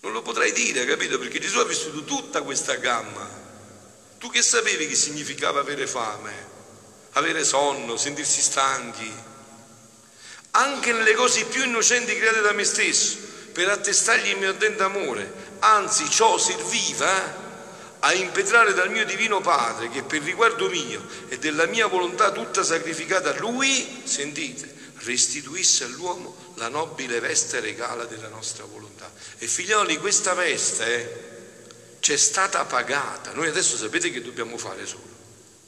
Non 0.01 0.13
lo 0.13 0.23
potrai 0.23 0.53
dire, 0.53 0.85
capito? 0.85 1.19
Perché 1.19 1.41
Gesù 1.41 1.59
ha 1.59 1.65
vissuto 1.65 2.05
tutta 2.05 2.43
questa 2.43 2.77
gamma. 2.77 3.29
Tu 4.19 4.31
che 4.31 4.41
sapevi 4.41 4.87
che 4.87 4.95
significava 4.95 5.61
avere 5.61 5.87
fame, 5.87 6.56
avere 7.17 7.45
sonno, 7.45 7.97
sentirsi 7.97 8.41
stanchi? 8.41 9.13
Anche 10.53 10.93
nelle 10.93 11.15
cose 11.15 11.45
più 11.47 11.65
innocenti 11.65 12.17
create 12.17 12.41
da 12.41 12.53
me 12.53 12.65
stesso, 12.65 13.17
per 13.53 13.69
attestargli 13.69 14.29
il 14.29 14.39
mio 14.39 14.51
ardente 14.51 14.83
amore. 14.83 15.45
Anzi, 15.61 16.09
ciò 16.11 16.39
serviva 16.39 17.45
a 18.01 18.13
impetrare 18.13 18.75
dal 18.75 18.91
mio 18.91 19.05
divino 19.05 19.41
Padre 19.41 19.89
che 19.89 20.03
per 20.03 20.23
riguardo 20.23 20.69
mio 20.69 21.05
e 21.29 21.39
della 21.39 21.67
mia 21.67 21.87
volontà 21.87 22.33
tutta 22.33 22.63
sacrificata 22.63 23.31
a 23.31 23.39
Lui, 23.39 24.03
sentite, 24.05 24.75
restituisse 24.99 25.85
all'uomo 25.85 26.53
la 26.55 26.69
nobile 26.69 27.21
veste 27.21 27.61
regala 27.61 28.05
della 28.05 28.29
nostra 28.29 28.65
volontà. 28.65 29.11
E 29.39 29.47
figlioli, 29.47 29.97
questa 29.97 30.35
veste 30.35 31.97
c'è 32.01 32.17
stata 32.17 32.65
pagata. 32.67 33.33
Noi 33.33 33.49
adesso 33.49 33.77
sapete 33.77 34.11
che 34.11 34.23
dobbiamo 34.23 34.59
fare 34.59 34.85
solo? 34.85 35.16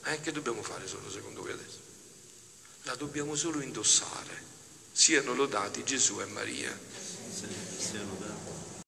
Eh, 0.08 0.22
che 0.22 0.32
dobbiamo 0.32 0.62
fare 0.62 0.86
solo 0.86 1.10
secondo 1.10 1.42
voi 1.42 1.52
adesso? 1.52 1.80
La 2.84 2.94
dobbiamo 2.94 3.34
solo 3.34 3.60
indossare. 3.60 4.42
Siano 4.90 5.34
lodati 5.34 5.84
Gesù 5.84 6.18
e 6.20 6.24
Maria. 6.24 6.74
Siano 7.78 8.14
lodati. 8.18 8.27